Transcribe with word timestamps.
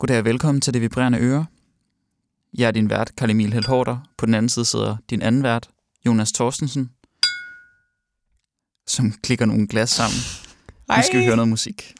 Goddag 0.00 0.18
og 0.18 0.24
velkommen 0.24 0.60
til 0.60 0.74
Det 0.74 0.82
Vibrerende 0.82 1.18
Øre. 1.18 1.46
Jeg 2.58 2.66
er 2.66 2.70
din 2.70 2.90
vært, 2.90 3.16
Karl 3.16 3.30
Emil 3.30 3.52
Helhorter. 3.52 3.98
På 4.18 4.26
den 4.26 4.34
anden 4.34 4.48
side 4.48 4.64
sidder 4.64 4.96
din 5.10 5.22
anden 5.22 5.42
vært, 5.42 5.68
Jonas 6.06 6.32
Thorstensen, 6.32 6.90
som 8.86 9.12
klikker 9.22 9.46
nogle 9.46 9.68
glas 9.68 9.90
sammen. 9.90 10.18
Nu 10.88 11.02
skal 11.02 11.20
vi 11.20 11.24
høre 11.24 11.36
noget 11.36 11.48
musik. 11.48 11.94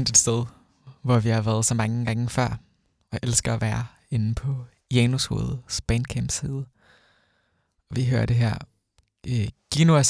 Intet 0.00 0.16
sted, 0.16 0.44
hvor 1.02 1.18
vi 1.18 1.28
har 1.28 1.40
været 1.40 1.64
så 1.64 1.74
mange 1.74 2.04
gange 2.04 2.28
før, 2.28 2.46
og 2.46 3.12
jeg 3.12 3.20
elsker 3.22 3.54
at 3.54 3.60
være 3.60 3.86
inde 4.10 4.34
på 4.34 4.64
Janushovedets 4.90 5.80
Bandcamp-side. 5.80 6.66
Vi 7.90 8.04
hører 8.04 8.26
det 8.26 8.36
her 8.36 8.54
øh, 9.28 9.48
Gino 9.74 10.02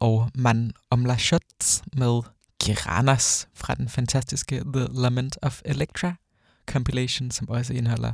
og 0.00 0.30
Man 0.34 0.72
Omla 0.90 1.16
Shots 1.18 1.82
med 1.92 2.22
Kiranas 2.60 3.48
fra 3.54 3.74
den 3.74 3.88
fantastiske 3.88 4.64
The 4.74 4.86
Lament 4.90 5.38
of 5.42 5.60
Electra 5.64 6.14
compilation, 6.66 7.30
som 7.30 7.48
også 7.48 7.72
indeholder 7.72 8.12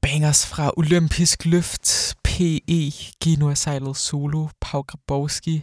bangers 0.00 0.46
fra 0.46 0.72
Olympisk 0.76 1.44
Løft, 1.44 2.16
PE, 2.24 2.92
Gino 3.22 3.54
Solo, 3.94 4.48
Pau 4.60 4.82
Grabowski, 4.82 5.62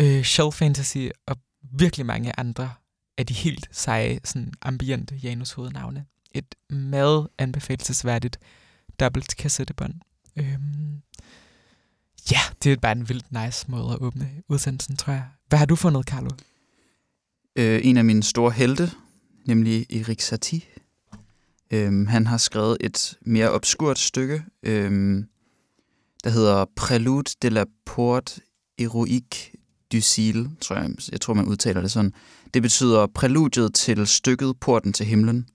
øh, 0.00 0.22
Shell 0.22 0.52
Fantasy 0.52 1.06
og 1.26 1.36
virkelig 1.62 2.06
mange 2.06 2.38
andre 2.38 2.70
af 3.20 3.26
de 3.26 3.34
helt 3.34 3.68
seje, 3.72 4.20
sådan 4.24 4.52
ambient 4.62 5.12
Janus 5.22 5.52
hovednavne. 5.52 6.04
Et 6.34 6.54
meget 6.70 7.28
anbefalesværdigt 7.38 8.38
dobbelt 9.00 9.36
kassettebånd. 9.36 9.94
Øhm, 10.36 11.02
ja, 12.30 12.40
det 12.62 12.72
er 12.72 12.76
bare 12.76 12.92
en 12.92 13.08
vildt 13.08 13.32
nice 13.32 13.70
måde 13.70 13.92
at 13.92 13.98
åbne 14.00 14.30
udsendelsen, 14.48 14.96
tror 14.96 15.12
jeg. 15.12 15.24
Hvad 15.48 15.58
har 15.58 15.66
du 15.66 15.76
fundet, 15.76 16.04
Carlo? 16.04 16.30
Øh, 17.56 17.80
en 17.84 17.96
af 17.96 18.04
mine 18.04 18.22
store 18.22 18.50
helte, 18.50 18.90
nemlig 19.46 19.92
Erik 19.92 20.20
Satie. 20.20 20.60
Øhm, 21.70 22.06
han 22.06 22.26
har 22.26 22.36
skrevet 22.36 22.76
et 22.80 23.18
mere 23.20 23.50
obskurt 23.50 23.98
stykke, 23.98 24.44
øhm, 24.62 25.28
der 26.24 26.30
hedder 26.30 26.64
Prélude 26.80 27.34
de 27.42 27.50
la 27.50 27.64
Porte 27.86 28.40
Heroique 28.78 29.52
du 29.92 30.00
Sil, 30.10 30.38
tror 30.60 30.76
jeg, 30.76 30.90
jeg 31.12 31.20
tror, 31.20 31.34
man 31.34 31.46
udtaler 31.46 31.80
det 31.80 31.90
sådan. 31.90 32.12
Det 32.54 32.62
betyder 32.62 33.06
præludiet 33.14 33.74
til 33.74 34.06
stykket 34.06 34.54
Porten 34.60 34.92
til 34.92 35.06
himlen. 35.06 35.46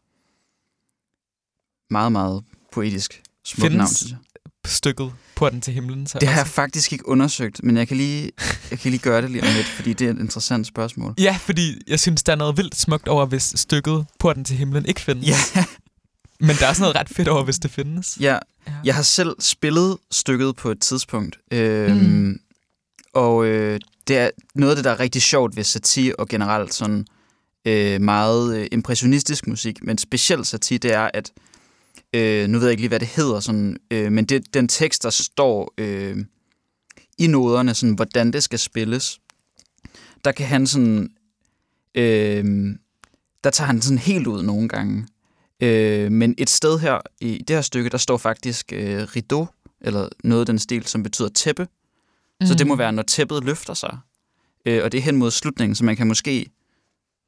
Meget, 1.90 2.12
meget 2.12 2.44
poetisk. 2.74 3.22
Smukt 3.46 3.62
Findes 3.62 3.78
navn, 3.78 3.94
synes 3.94 4.12
jeg. 4.12 4.20
stykket 4.66 5.14
Porten 5.36 5.62
til 5.62 5.74
himlen? 5.74 6.08
Så 6.08 6.20
Det 6.20 6.28
har 6.30 6.38
jeg 6.40 6.48
faktisk 6.48 6.94
ikke 6.94 7.08
undersøgt, 7.08 7.64
men 7.64 7.78
jeg 7.78 7.88
kan 7.88 7.98
lige, 7.98 8.32
jeg 8.72 8.80
kan 8.80 8.92
lige 8.92 9.02
gøre 9.02 9.22
det 9.22 9.32
lige 9.32 9.42
om 9.42 9.48
lidt, 9.56 9.68
fordi 9.68 9.94
det 9.94 10.08
er 10.08 10.12
et 10.12 10.20
interessant 10.20 10.68
spørgsmål. 10.68 11.14
Ja, 11.18 11.38
fordi 11.42 11.82
jeg 11.88 12.00
synes, 12.00 12.24
der 12.24 12.32
er 12.32 12.36
noget 12.38 12.58
vildt 12.58 12.76
smukt 12.76 13.08
over, 13.08 13.26
hvis 13.26 13.54
stykket 13.56 14.06
Porten 14.20 14.44
til 14.46 14.56
himlen 14.58 14.86
ikke 14.86 15.02
findes. 15.02 15.28
Ja, 15.56 15.66
Men 16.40 16.56
der 16.56 16.66
er 16.66 16.70
også 16.70 16.82
noget 16.82 16.96
ret 16.96 17.10
fedt 17.10 17.28
over, 17.28 17.44
hvis 17.44 17.60
det 17.60 17.72
findes. 17.72 18.18
ja, 18.20 18.38
Ja. 18.68 18.74
jeg 18.84 18.96
har 18.96 19.02
selv 19.02 19.36
spillet 19.40 19.98
stykket 20.12 20.56
på 20.56 20.72
et 20.72 20.82
tidspunkt, 20.82 21.40
øhm, 21.52 21.96
mm. 21.98 22.40
og 23.14 23.46
øh, 23.46 23.80
det 24.08 24.18
er 24.18 24.30
noget 24.56 24.72
af 24.72 24.76
det, 24.76 24.86
der 24.86 24.92
er 24.92 25.00
rigtig 25.00 25.22
sjovt 25.22 25.56
ved 25.56 25.64
satir 25.64 26.14
og 26.18 26.28
generelt 26.28 26.74
sådan 26.74 27.06
øh, 27.66 28.02
meget 28.02 28.58
øh, 28.58 28.68
impressionistisk 28.72 29.48
musik, 29.48 29.84
men 29.84 29.98
specielt 29.98 30.48
satir, 30.48 30.80
det 30.80 30.94
er, 30.94 31.10
at 31.14 31.32
øh, 32.14 32.48
nu 32.48 32.60
ved 32.60 32.68
jeg 32.68 32.72
ikke 32.72 32.82
lige, 32.82 32.90
hvad 32.90 33.00
det 33.00 33.08
hedder, 33.08 33.40
sådan, 33.40 33.78
øh, 33.92 34.12
men 34.12 34.26
det 34.26 34.54
den 34.54 34.68
tekst, 34.68 35.04
der 35.04 35.10
står 35.10 35.74
øh, 35.78 36.18
i 37.18 37.28
noderne, 37.28 37.74
sådan, 37.74 37.96
hvordan 37.96 38.34
det 38.34 38.44
skal 38.44 38.60
spilles, 38.60 39.20
der 40.26 40.32
kan 40.32 40.46
han 40.46 40.68
sådan, 40.68 41.10
øh, 41.96 42.76
der 43.44 43.50
tager 43.50 43.68
han 43.68 43.82
sådan 43.82 43.98
helt 43.98 44.28
ud 44.28 44.44
nogle 44.44 44.70
gange. 44.70 45.08
Øh, 45.60 46.12
men 46.12 46.36
et 46.38 46.50
sted 46.50 46.80
her 46.80 47.02
i 47.22 47.44
det 47.48 47.56
her 47.56 47.62
stykke, 47.62 47.90
der 47.90 47.98
står 47.98 48.18
faktisk 48.18 48.74
øh, 48.74 49.08
rideau, 49.16 49.48
eller 49.82 50.10
noget 50.24 50.42
af 50.42 50.46
den 50.46 50.60
stil, 50.60 50.86
som 50.86 51.04
betyder 51.04 51.30
tæppe. 51.30 51.68
Mm. 52.42 52.48
Så 52.48 52.54
det 52.56 52.68
må 52.68 52.76
være, 52.76 52.92
når 52.92 53.04
tæppet 53.04 53.44
løfter 53.44 53.74
sig. 53.74 53.98
Øh, 54.66 54.84
og 54.84 54.92
det 54.92 54.98
er 54.98 55.02
hen 55.02 55.16
mod 55.16 55.32
slutningen, 55.32 55.76
så 55.76 55.86
man 55.86 55.96
kan 55.96 56.08
måske 56.08 56.46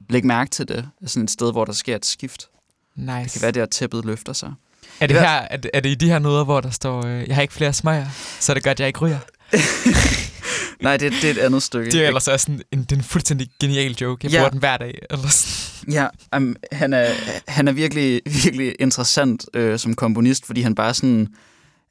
lægge 0.09 0.27
mærke 0.27 0.49
til 0.49 0.67
det. 0.67 0.89
Sådan 1.05 1.23
et 1.23 1.31
sted, 1.31 1.51
hvor 1.51 1.65
der 1.65 1.73
sker 1.73 1.95
et 1.95 2.05
skift. 2.05 2.47
Nice. 2.95 3.11
Det 3.23 3.31
kan 3.31 3.41
være, 3.41 3.51
det 3.51 3.61
at 3.61 3.69
tæppet 3.69 4.05
løfter 4.05 4.33
sig. 4.33 4.53
Er 4.99 5.07
det, 5.07 5.19
her, 5.19 5.27
er, 5.29 5.57
det, 5.57 5.71
er 5.73 5.79
det 5.79 5.89
i 5.89 5.95
de 5.95 6.07
her 6.09 6.19
noder, 6.19 6.43
hvor 6.43 6.61
der 6.61 6.69
står, 6.69 7.05
øh, 7.05 7.27
jeg 7.27 7.35
har 7.35 7.41
ikke 7.41 7.53
flere 7.53 7.73
smøger, 7.73 8.05
så 8.39 8.51
er 8.51 8.53
det 8.53 8.63
godt, 8.63 8.79
jeg 8.79 8.87
ikke 8.87 8.99
ryger? 8.99 9.19
Nej, 10.83 10.97
det, 10.97 11.11
det 11.21 11.23
er 11.23 11.31
et 11.31 11.37
andet 11.37 11.63
stykke. 11.63 11.91
Det 11.91 12.03
er 12.03 12.07
ellers 12.07 12.27
også 12.27 12.51
en, 12.51 12.61
en, 12.71 12.79
det 12.79 12.91
er 12.91 12.95
en 12.95 13.03
fuldstændig 13.03 13.49
genial 13.61 13.91
joke. 14.01 14.19
Jeg 14.25 14.31
Ja. 14.31 14.37
bruger 14.37 14.49
den 14.49 14.59
hver 14.59 14.77
dag. 14.77 14.99
Eller 15.09 15.27
sådan. 15.27 15.93
Ja, 15.93 16.07
um, 16.37 16.55
han, 16.71 16.93
er, 16.93 17.13
han 17.47 17.67
er 17.67 17.71
virkelig, 17.71 18.21
virkelig 18.25 18.75
interessant 18.79 19.45
øh, 19.53 19.79
som 19.79 19.93
komponist, 19.95 20.45
fordi 20.45 20.61
han 20.61 20.75
bare 20.75 20.93
sådan... 20.93 21.27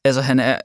Altså, 0.05 0.23
han 0.23 0.41
er 0.41 0.59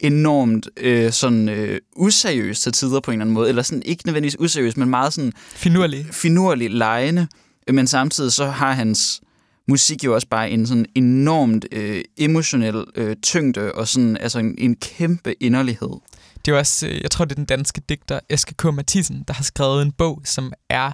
enormt 0.00 0.68
øh, 0.76 1.12
sådan 1.12 1.48
øh, 1.48 1.80
useriøs 1.96 2.60
til 2.60 2.72
tider 2.72 3.00
på 3.00 3.10
en 3.10 3.14
eller 3.14 3.24
anden 3.24 3.34
måde. 3.34 3.48
Eller 3.48 3.62
sådan 3.62 3.82
ikke 3.82 4.06
nødvendigvis 4.06 4.36
useriøs, 4.40 4.76
men 4.76 4.88
meget 4.88 5.12
sådan 5.12 5.32
Finurlig. 5.54 6.06
finurlig 6.12 6.70
lejende. 6.70 7.28
Men 7.72 7.86
samtidig 7.86 8.32
så 8.32 8.46
har 8.46 8.72
hans 8.72 9.20
musik 9.68 10.04
jo 10.04 10.14
også 10.14 10.26
bare 10.28 10.50
en 10.50 10.66
sådan 10.66 10.86
enormt 10.94 11.66
øh, 11.72 12.04
emotionel 12.16 12.84
øh, 12.94 13.16
tyngde 13.22 13.72
og 13.72 13.88
sådan 13.88 14.16
altså 14.16 14.38
en, 14.38 14.54
en 14.58 14.76
kæmpe 14.76 15.34
inderlighed. 15.42 15.88
Det 16.34 16.48
er 16.50 16.52
jo 16.52 16.58
også, 16.58 16.86
øh, 16.86 17.02
jeg 17.02 17.10
tror, 17.10 17.24
det 17.24 17.32
er 17.32 17.36
den 17.36 17.44
danske 17.44 17.80
digter 17.88 18.20
Eske 18.28 18.54
K. 18.54 18.64
Mathisen, 18.64 19.24
der 19.28 19.34
har 19.34 19.44
skrevet 19.44 19.82
en 19.82 19.92
bog, 19.92 20.22
som 20.24 20.52
er 20.70 20.92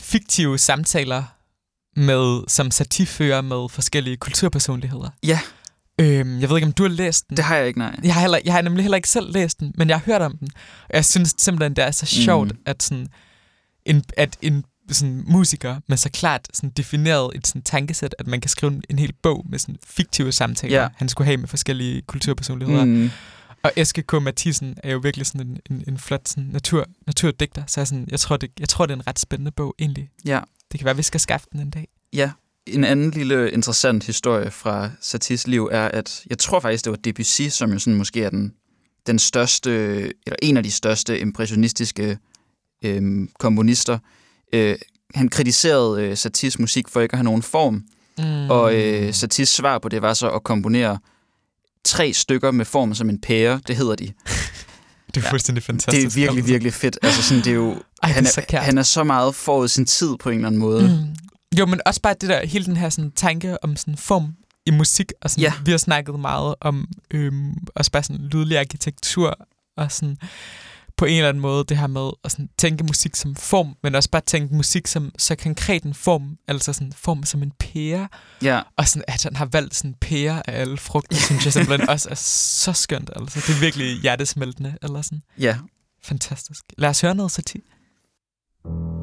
fiktive 0.00 0.58
samtaler 0.58 1.22
med, 1.96 2.48
som 2.48 2.70
satirfører 2.70 3.40
med 3.40 3.68
forskellige 3.68 4.16
kulturpersonligheder. 4.16 5.10
Ja. 5.22 5.40
Øhm, 6.00 6.40
jeg 6.40 6.48
ved 6.48 6.56
ikke, 6.56 6.66
om 6.66 6.72
du 6.72 6.82
har 6.82 6.90
læst 6.90 7.28
den. 7.28 7.36
Det 7.36 7.44
har 7.44 7.56
jeg 7.56 7.66
ikke, 7.66 7.78
nej. 7.78 7.96
Jeg 8.04 8.14
har, 8.14 8.20
heller, 8.20 8.38
jeg 8.44 8.52
har 8.54 8.62
nemlig 8.62 8.82
heller 8.84 8.96
ikke 8.96 9.08
selv 9.08 9.32
læst 9.32 9.60
den, 9.60 9.72
men 9.76 9.88
jeg 9.88 9.96
har 9.96 10.02
hørt 10.06 10.22
om 10.22 10.36
den. 10.36 10.48
Og 10.88 10.94
jeg 10.94 11.04
synes 11.04 11.34
simpelthen, 11.38 11.76
det 11.76 11.84
er 11.84 11.90
så 11.90 12.06
sjovt, 12.06 12.48
Mm. 12.52 12.58
at, 12.66 12.82
sådan, 12.82 13.08
en, 13.84 14.04
at 14.16 14.36
en 14.42 14.64
sådan, 14.90 15.24
musiker 15.26 15.80
med 15.88 15.96
så 15.96 16.10
klart 16.10 16.48
sådan, 16.54 16.70
defineret 16.70 17.30
et 17.34 17.46
sådan, 17.46 17.62
tankesæt, 17.62 18.14
at 18.18 18.26
man 18.26 18.40
kan 18.40 18.48
skrive 18.48 18.72
en, 18.72 18.82
en 18.90 18.98
hel 18.98 19.12
bog 19.22 19.46
med 19.50 19.58
sådan, 19.58 19.76
fiktive 19.86 20.32
samtaler, 20.32 20.80
Ja. 20.82 20.88
han 20.96 21.08
skulle 21.08 21.26
have 21.26 21.36
med 21.36 21.48
forskellige 21.48 22.02
kulturpersonligheder. 22.02 22.84
Mm. 22.84 23.10
Og 23.62 23.72
Eske 23.76 24.02
K. 24.02 24.12
Mathisen 24.22 24.76
er 24.82 24.92
jo 24.92 24.98
virkelig 24.98 25.26
sådan 25.26 25.46
en, 25.46 25.58
en, 25.70 25.84
en 25.88 25.98
flot 25.98 26.28
sådan, 26.28 26.44
natur, 26.52 26.86
naturdigter, 27.06 27.62
så 27.66 27.80
jeg, 27.80 27.88
sådan, 27.88 28.08
jeg, 28.10 28.20
tror, 28.20 28.36
det, 28.36 28.50
jeg 28.60 28.68
tror, 28.68 28.86
det 28.86 28.92
er 28.92 28.96
en 28.96 29.06
ret 29.06 29.18
spændende 29.18 29.50
bog 29.50 29.74
egentlig. 29.78 30.08
Ja. 30.24 30.40
Det 30.72 30.80
kan 30.80 30.84
være, 30.84 30.96
vi 30.96 31.02
skal 31.02 31.20
skaffe 31.20 31.46
den 31.52 31.60
en 31.60 31.70
dag. 31.70 31.88
Ja, 32.12 32.30
en 32.74 32.84
anden 32.84 33.10
lille 33.10 33.50
interessant 33.50 34.04
historie 34.04 34.50
fra 34.50 34.90
Satis 35.00 35.46
liv 35.46 35.68
er, 35.72 35.88
at 35.88 36.22
jeg 36.30 36.38
tror 36.38 36.60
faktisk, 36.60 36.84
det 36.84 36.90
var 36.90 36.96
Debussy, 36.96 37.42
som 37.48 37.72
jo 37.72 37.78
sådan 37.78 37.94
måske 37.96 38.22
er 38.24 38.30
den, 38.30 38.52
den 39.06 39.18
største, 39.18 39.70
eller 40.00 40.36
en 40.42 40.56
af 40.56 40.62
de 40.62 40.70
største 40.70 41.20
impressionistiske 41.20 42.18
øhm, 42.84 43.28
komponister. 43.38 43.98
Øh, 44.52 44.76
han 45.14 45.28
kritiserede 45.28 46.02
øh, 46.02 46.16
Satis 46.16 46.58
musik 46.58 46.88
for 46.88 47.00
ikke 47.00 47.12
at 47.12 47.18
have 47.18 47.24
nogen 47.24 47.42
form, 47.42 47.84
Mm. 48.18 48.50
og 48.50 48.74
øh, 48.76 49.14
Satis 49.14 49.48
svar 49.48 49.78
på 49.78 49.88
det 49.88 50.02
var 50.02 50.14
så 50.14 50.30
at 50.30 50.42
komponere 50.42 50.98
tre 51.84 52.12
stykker 52.12 52.50
med 52.50 52.64
form 52.64 52.94
som 52.94 53.08
en 53.10 53.20
pære, 53.20 53.60
det 53.66 53.76
hedder 53.76 53.94
de. 53.94 54.04
det 55.14 55.16
er 55.16 55.20
ja, 55.24 55.30
fuldstændig 55.30 55.64
fantastisk. 55.64 56.06
Det 56.06 56.12
er 56.12 56.20
virkelig, 56.20 56.46
virkelig 56.46 56.74
fedt. 56.74 56.98
Altså 57.02 57.22
sådan, 57.22 57.44
det 57.44 57.50
er 57.50 57.54
jo, 57.54 57.76
Ej, 58.02 58.10
han, 58.10 58.24
det 58.24 58.28
er 58.28 58.32
så 58.32 58.42
kært. 58.48 58.62
han 58.64 58.78
er 58.78 58.82
så 58.82 59.04
meget 59.04 59.34
forud 59.34 59.68
sin 59.68 59.86
tid 59.86 60.16
på 60.20 60.28
en 60.30 60.34
eller 60.34 60.46
anden 60.46 60.60
måde. 60.60 60.82
Mm. 60.82 61.27
Jo, 61.58 61.66
men 61.66 61.80
også 61.86 62.00
bare 62.02 62.14
det 62.20 62.28
der, 62.28 62.46
hele 62.46 62.64
den 62.64 62.76
her 62.76 62.88
sådan, 62.90 63.10
tanke 63.10 63.64
om 63.64 63.76
sådan 63.76 63.96
form 63.96 64.34
i 64.66 64.70
musik. 64.70 65.12
Og 65.20 65.30
sådan, 65.30 65.42
Ja. 65.42 65.52
Vi 65.64 65.70
har 65.70 65.78
snakket 65.78 66.20
meget 66.20 66.54
om 66.60 66.88
øhm, 67.10 67.54
også 67.74 67.90
bare 67.90 68.02
sådan 68.02 68.22
lydlig 68.26 68.58
arkitektur 68.58 69.36
og 69.76 69.92
sådan 69.92 70.18
på 70.96 71.04
en 71.04 71.16
eller 71.16 71.28
anden 71.28 71.40
måde 71.40 71.64
det 71.64 71.76
her 71.78 71.86
med 71.86 72.10
at 72.24 72.32
sådan, 72.32 72.48
tænke 72.58 72.84
musik 72.84 73.16
som 73.16 73.34
form, 73.34 73.76
men 73.82 73.94
også 73.94 74.10
bare 74.10 74.22
tænke 74.26 74.54
musik 74.54 74.86
som 74.86 75.12
så 75.18 75.36
konkret 75.36 75.82
en 75.82 75.94
form, 75.94 76.38
altså 76.48 76.72
sådan 76.72 76.92
form 76.92 77.24
som 77.24 77.42
en 77.42 77.52
pære. 77.58 78.08
Ja, 78.42 78.60
Og 78.76 78.88
sådan, 78.88 79.04
at 79.08 79.22
han 79.22 79.36
har 79.36 79.44
valgt 79.44 79.74
sådan 79.74 79.94
pære 80.00 80.50
af 80.50 80.60
alle 80.60 80.76
frugter, 80.76 81.16
synes 81.26 81.44
jeg 81.44 81.52
simpelthen 81.52 81.88
også 81.88 82.08
er 82.10 82.14
så 82.14 82.72
skønt. 82.72 83.10
Altså. 83.16 83.40
Det 83.46 83.56
er 83.56 83.60
virkelig 83.60 84.00
hjertesmeltende. 84.00 84.76
Eller 84.82 85.02
sådan. 85.02 85.22
ja. 85.38 85.58
Fantastisk. 86.02 86.64
Lad 86.78 86.88
os 86.88 87.00
høre 87.00 87.14
noget. 87.14 87.32
Thank 87.32 88.97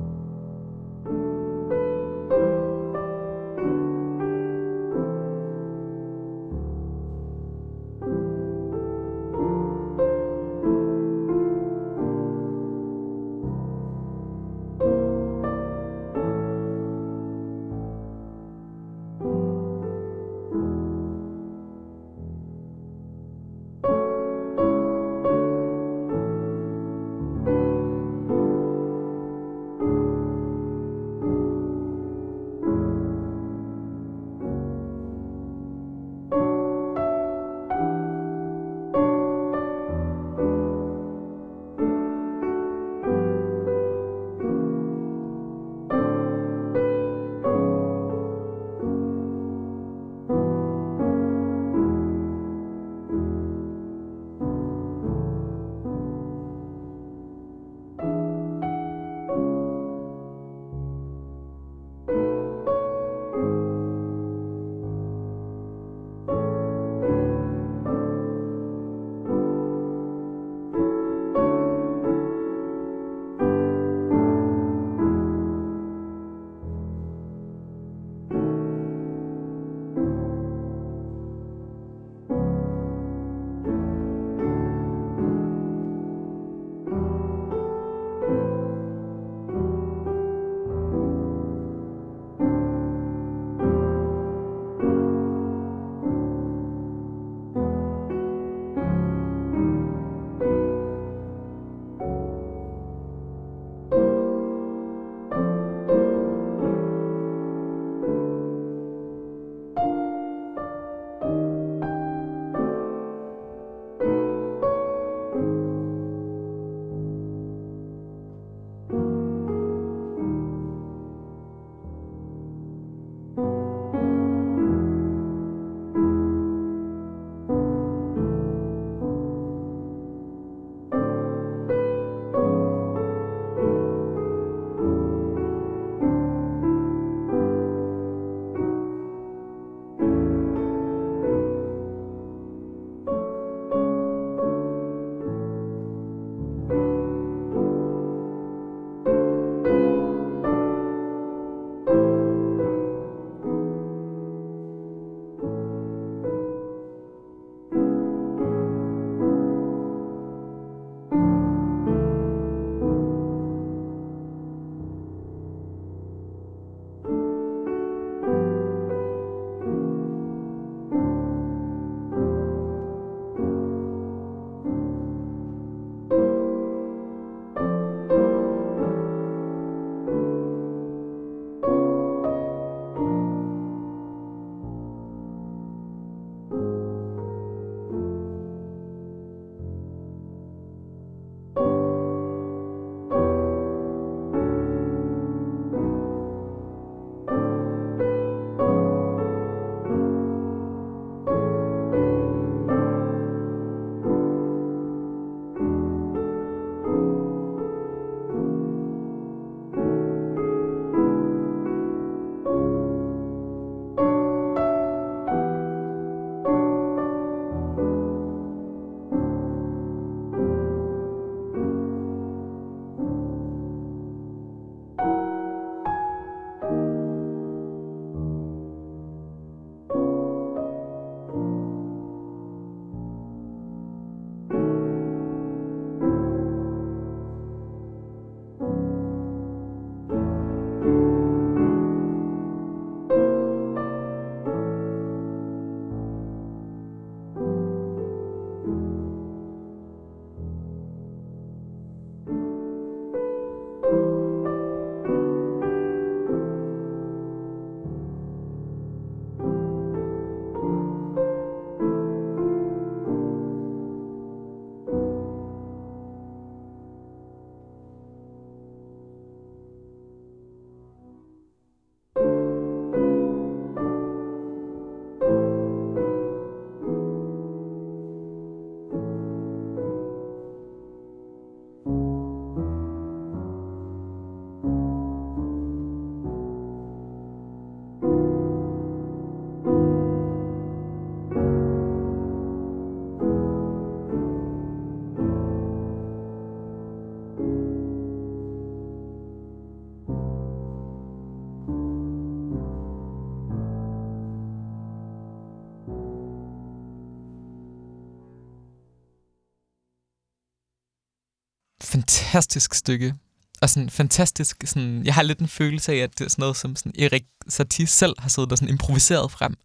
fantastisk 312.35 312.73
stykke. 312.73 313.13
Og 313.61 313.69
sådan 313.69 313.89
fantastisk, 313.89 314.63
sådan, 314.65 315.05
jeg 315.05 315.13
har 315.13 315.23
lidt 315.23 315.39
en 315.39 315.47
følelse 315.47 315.91
af, 315.91 315.97
at 315.97 316.19
det 316.19 316.25
er 316.25 316.29
sådan 316.29 316.41
noget, 316.41 316.57
som 316.57 316.75
sådan 316.75 316.91
Erik 316.99 317.25
Satie 317.47 317.87
selv 317.87 318.13
har 318.19 318.29
siddet 318.29 318.51
og 318.51 318.57
sådan 318.57 318.69
improviseret 318.69 319.31
frem. 319.31 319.55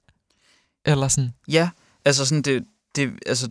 Eller 0.84 1.08
sådan. 1.08 1.30
Ja, 1.48 1.70
altså 2.04 2.24
sådan 2.24 2.42
det, 2.42 2.64
det 2.96 3.12
altså, 3.26 3.48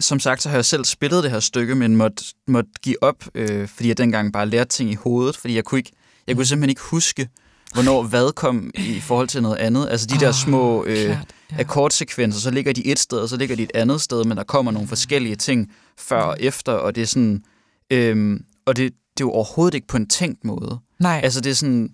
som 0.00 0.20
sagt, 0.20 0.42
så 0.42 0.48
har 0.48 0.56
jeg 0.56 0.64
selv 0.64 0.84
spillet 0.84 1.22
det 1.22 1.30
her 1.30 1.40
stykke, 1.40 1.74
men 1.74 1.96
måtte, 1.96 2.24
måtte 2.46 2.70
give 2.82 3.02
op, 3.02 3.24
øh, 3.34 3.68
fordi 3.68 3.88
jeg 3.88 3.98
dengang 3.98 4.32
bare 4.32 4.48
lærte 4.48 4.70
ting 4.70 4.90
i 4.90 4.94
hovedet, 4.94 5.36
fordi 5.36 5.54
jeg 5.54 5.64
kunne, 5.64 5.78
ikke, 5.78 5.92
jeg 6.26 6.36
kunne 6.36 6.46
simpelthen 6.46 6.70
ikke 6.70 6.82
huske, 6.82 7.28
hvornår 7.72 8.02
hvad 8.02 8.32
kom 8.32 8.70
i 8.74 9.00
forhold 9.00 9.28
til 9.28 9.42
noget 9.42 9.56
andet. 9.56 9.88
Altså 9.90 10.06
de 10.06 10.14
oh, 10.14 10.20
der 10.20 10.32
små 10.32 10.84
øh, 10.84 11.04
klart, 11.06 11.26
ja. 11.52 11.60
akkordsekvenser, 11.60 12.40
så 12.40 12.50
ligger 12.50 12.72
de 12.72 12.86
et 12.86 12.98
sted, 12.98 13.18
og 13.18 13.28
så 13.28 13.36
ligger 13.36 13.56
de 13.56 13.62
et 13.62 13.70
andet 13.74 14.00
sted, 14.00 14.24
men 14.24 14.36
der 14.36 14.44
kommer 14.44 14.72
nogle 14.72 14.88
forskellige 14.88 15.36
ting 15.36 15.72
før 15.98 16.22
og 16.22 16.36
efter, 16.40 16.72
og 16.72 16.94
det 16.94 17.02
er 17.02 17.06
sådan... 17.06 17.42
Øh, 17.90 18.40
og 18.66 18.76
det, 18.76 18.92
det 18.92 19.24
er 19.24 19.26
jo 19.26 19.30
overhovedet 19.30 19.74
ikke 19.74 19.86
på 19.86 19.96
en 19.96 20.08
tænkt 20.08 20.44
måde. 20.44 20.78
Nej. 21.00 21.20
Altså 21.24 21.40
det 21.40 21.50
er 21.50 21.54
sådan... 21.54 21.90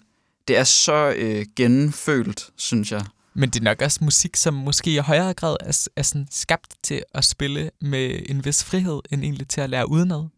Det 0.48 0.58
er 0.58 0.64
så 0.64 1.14
øh, 1.16 1.46
gennemfølt, 1.56 2.50
synes 2.56 2.92
jeg. 2.92 3.04
Men 3.34 3.50
det 3.50 3.60
er 3.60 3.64
nok 3.64 3.82
også 3.82 3.98
musik, 4.02 4.36
som 4.36 4.54
måske 4.54 4.94
i 4.94 4.96
højere 4.96 5.34
grad 5.34 5.56
er, 5.60 5.88
er 5.96 6.02
sådan 6.02 6.26
skabt 6.30 6.74
til 6.82 7.02
at 7.14 7.24
spille 7.24 7.70
med 7.80 8.20
en 8.26 8.44
vis 8.44 8.64
frihed, 8.64 9.00
end 9.10 9.22
egentlig 9.22 9.48
til 9.48 9.60
at 9.60 9.70
lære 9.70 9.90
udenad. 9.90 10.28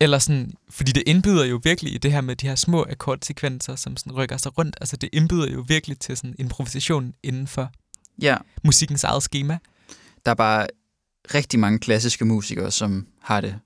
Eller 0.00 0.18
sådan, 0.18 0.52
fordi 0.70 0.92
det 0.92 1.02
indbyder 1.06 1.44
jo 1.44 1.60
virkelig 1.64 1.94
i 1.94 1.98
det 1.98 2.12
her 2.12 2.20
med 2.20 2.36
de 2.36 2.46
her 2.46 2.54
små 2.54 2.86
akkordsekvenser, 2.88 3.76
som 3.76 3.96
sådan 3.96 4.12
rykker 4.12 4.36
sig 4.36 4.58
rundt. 4.58 4.76
Altså 4.80 4.96
det 4.96 5.08
indbyder 5.12 5.52
jo 5.52 5.64
virkelig 5.68 5.98
til 5.98 6.16
sådan 6.16 6.34
improvisation 6.38 7.14
inden 7.22 7.46
for 7.46 7.70
ja. 8.22 8.36
musikkens 8.64 9.04
eget 9.04 9.22
schema. 9.22 9.58
Der 10.24 10.30
er 10.30 10.34
bare 10.34 10.66
rigtig 11.34 11.60
mange 11.60 11.78
klassiske 11.78 12.24
musikere, 12.24 12.70
som 12.70 13.06
har 13.22 13.40
det, 13.40 13.58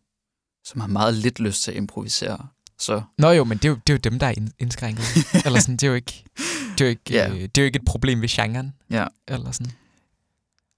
som 0.65 0.81
har 0.81 0.89
meget 0.89 1.15
lidt 1.15 1.41
lyst 1.41 1.63
til 1.63 1.71
at 1.71 1.77
improvisere. 1.77 2.47
Så. 2.79 3.03
Nå 3.19 3.31
jo, 3.31 3.45
men 3.45 3.59
det 3.59 3.65
er 3.65 3.69
jo, 3.69 3.75
det 3.75 3.93
er 3.93 3.95
jo 3.95 4.11
dem, 4.11 4.19
der 4.19 4.27
er 4.27 4.35
indskrænket. 4.59 5.05
eller 5.47 5.61
sådan, 5.61 5.77
det 5.77 5.83
er 5.83 5.89
jo 5.89 5.95
ikke, 5.95 6.25
det 6.79 6.81
er 6.81 6.85
jo 6.85 6.91
ikke, 6.91 7.03
ja. 7.11 7.31
øh, 7.31 7.35
det 7.41 7.59
er 7.59 7.63
jo 7.63 7.67
ikke 7.67 7.77
et 7.77 7.85
problem 7.85 8.21
ved 8.21 8.29
genren. 8.29 8.73
Ja. 8.91 9.07
Eller 9.29 9.51
sådan. 9.51 9.73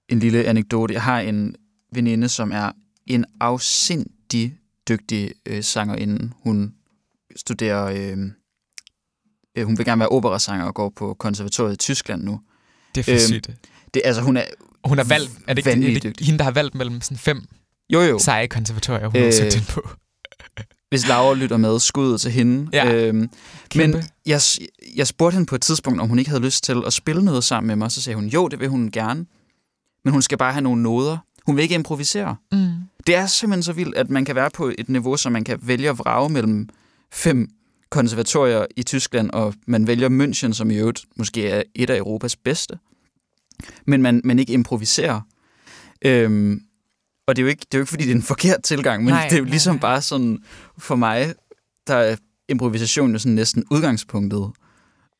En 0.09 0.19
lille 0.19 0.45
anekdote. 0.45 0.93
Jeg 0.93 1.01
har 1.01 1.19
en 1.19 1.55
veninde, 1.91 2.29
som 2.29 2.51
er 2.51 2.71
en 3.07 3.25
afsindig 3.39 4.57
dygtig 4.89 5.33
øh, 5.45 5.63
sangerinde. 5.63 6.31
Hun 6.43 6.73
studerer... 7.35 7.85
Øh, 7.85 8.17
øh, 9.57 9.65
hun 9.65 9.77
vil 9.77 9.85
gerne 9.85 9.99
være 9.99 10.09
operasanger 10.09 10.65
og 10.65 10.75
går 10.75 10.89
på 10.95 11.13
konservatoriet 11.13 11.73
i 11.73 11.77
Tyskland 11.77 12.23
nu. 12.23 12.41
Det 12.95 13.09
er 13.09 13.13
for 13.13 13.27
sygt. 13.27 13.49
Det, 13.93 14.01
altså, 14.05 14.21
hun 14.21 14.37
er 14.37 14.43
hun 14.83 14.97
har 14.97 15.05
valgt, 15.05 15.31
er 15.47 15.53
det, 15.53 15.67
ikke, 15.67 15.95
er 15.95 15.99
det 15.99 16.19
hende, 16.19 16.37
der 16.37 16.43
har 16.43 16.51
valgt 16.51 16.75
mellem 16.75 17.01
sådan 17.01 17.17
fem 17.17 17.47
jo, 17.89 18.01
jo. 18.01 18.19
seje 18.19 18.47
konservatorier, 18.47 19.07
hun 19.07 19.17
øh, 19.17 19.23
har 19.23 19.31
søgt 19.31 19.67
på? 19.69 19.89
hvis 20.89 21.07
Laura 21.07 21.35
lytter 21.35 21.57
med, 21.57 21.79
skuddet 21.79 22.21
til 22.21 22.31
hende. 22.31 22.69
Ja, 22.73 22.93
øhm, 22.93 23.29
men 23.75 23.95
jeg, 24.25 24.41
jeg 24.95 25.07
spurgte 25.07 25.35
hende 25.35 25.45
på 25.45 25.55
et 25.55 25.61
tidspunkt, 25.61 26.01
om 26.01 26.09
hun 26.09 26.19
ikke 26.19 26.29
havde 26.29 26.43
lyst 26.43 26.63
til 26.63 26.83
at 26.85 26.93
spille 26.93 27.25
noget 27.25 27.43
sammen 27.43 27.67
med 27.67 27.75
mig. 27.75 27.91
Så 27.91 28.01
sagde 28.01 28.15
hun, 28.15 28.27
jo, 28.27 28.47
det 28.47 28.59
vil 28.59 28.69
hun 28.69 28.91
gerne. 28.91 29.25
Men 30.03 30.11
hun 30.11 30.21
skal 30.21 30.37
bare 30.37 30.53
have 30.53 30.61
nogle 30.61 30.83
noder. 30.83 31.17
Hun 31.45 31.55
vil 31.55 31.63
ikke 31.63 31.75
improvisere. 31.75 32.35
Mm. 32.51 32.71
Det 33.07 33.15
er 33.15 33.27
simpelthen 33.27 33.63
så 33.63 33.73
vildt, 33.73 33.95
at 33.95 34.09
man 34.09 34.25
kan 34.25 34.35
være 34.35 34.49
på 34.53 34.71
et 34.77 34.89
niveau, 34.89 35.17
så 35.17 35.29
man 35.29 35.43
kan 35.43 35.59
vælge 35.61 35.89
at 35.89 35.99
vrage 35.99 36.29
mellem 36.29 36.69
fem 37.11 37.49
konservatorier 37.89 38.65
i 38.75 38.83
Tyskland, 38.83 39.29
og 39.29 39.53
man 39.67 39.87
vælger 39.87 40.09
München, 40.09 40.53
som 40.53 40.71
i 40.71 40.75
øvrigt 40.75 41.05
måske 41.15 41.49
er 41.49 41.63
et 41.75 41.89
af 41.89 41.97
Europas 41.97 42.35
bedste. 42.35 42.79
Men 43.85 44.01
man, 44.01 44.21
man 44.23 44.39
ikke 44.39 44.53
improviserer. 44.53 45.21
Øhm, 46.05 46.61
og 47.27 47.35
det 47.35 47.41
er, 47.41 47.43
jo 47.43 47.49
ikke, 47.49 47.65
det 47.71 47.73
er 47.73 47.77
jo 47.77 47.81
ikke, 47.81 47.89
fordi 47.89 48.03
det 48.03 48.11
er 48.11 48.15
en 48.15 48.21
forkert 48.21 48.63
tilgang, 48.63 49.03
men 49.03 49.13
nej, 49.13 49.27
det 49.29 49.35
er 49.35 49.39
jo 49.39 49.45
ligesom 49.45 49.75
nej, 49.75 49.77
nej. 49.77 49.81
bare 49.81 50.01
sådan, 50.01 50.39
for 50.77 50.95
mig, 50.95 51.33
der 51.87 51.95
er 51.95 52.15
improvisation 52.49 53.11
jo 53.11 53.19
sådan 53.19 53.35
næsten 53.35 53.63
udgangspunktet. 53.71 54.51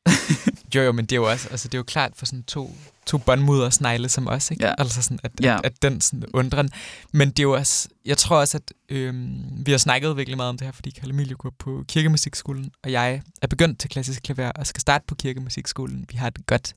jo, 0.74 0.82
jo, 0.82 0.92
men 0.92 1.04
det 1.04 1.12
er 1.12 1.16
jo 1.16 1.30
også, 1.30 1.48
altså 1.50 1.68
det 1.68 1.74
er 1.74 1.78
jo 1.78 1.84
klart 1.84 2.12
for 2.16 2.26
sådan 2.26 2.42
to, 2.42 2.76
to 3.06 3.18
båndmudder 3.18 3.70
snegle 3.70 4.08
som 4.08 4.28
os, 4.28 4.50
ikke? 4.50 4.66
Ja. 4.66 4.74
Altså 4.78 5.02
sådan, 5.02 5.18
at, 5.22 5.30
ja. 5.42 5.56
at, 5.56 5.64
at 5.64 5.82
den 5.82 6.00
sådan 6.00 6.24
undren. 6.32 6.70
Men 7.12 7.28
det 7.28 7.38
er 7.38 7.42
jo 7.42 7.54
også, 7.54 7.88
jeg 8.04 8.18
tror 8.18 8.36
også, 8.36 8.56
at 8.56 8.72
øhm, 8.88 9.66
vi 9.66 9.70
har 9.70 9.78
snakket 9.78 10.16
virkelig 10.16 10.36
meget 10.36 10.48
om 10.48 10.58
det 10.58 10.66
her, 10.66 10.72
fordi 10.72 10.90
Kalle 10.90 11.12
Emilie 11.12 11.36
går 11.36 11.52
på 11.58 11.84
kirkemusikskolen, 11.88 12.70
og 12.84 12.92
jeg 12.92 13.22
er 13.42 13.46
begyndt 13.46 13.78
til 13.78 13.90
klassisk 13.90 14.22
klaver 14.22 14.50
og 14.50 14.66
skal 14.66 14.80
starte 14.80 15.04
på 15.08 15.14
kirkemusikskolen. 15.14 16.06
Vi 16.10 16.16
har 16.16 16.26
et 16.26 16.46
godt 16.46 16.74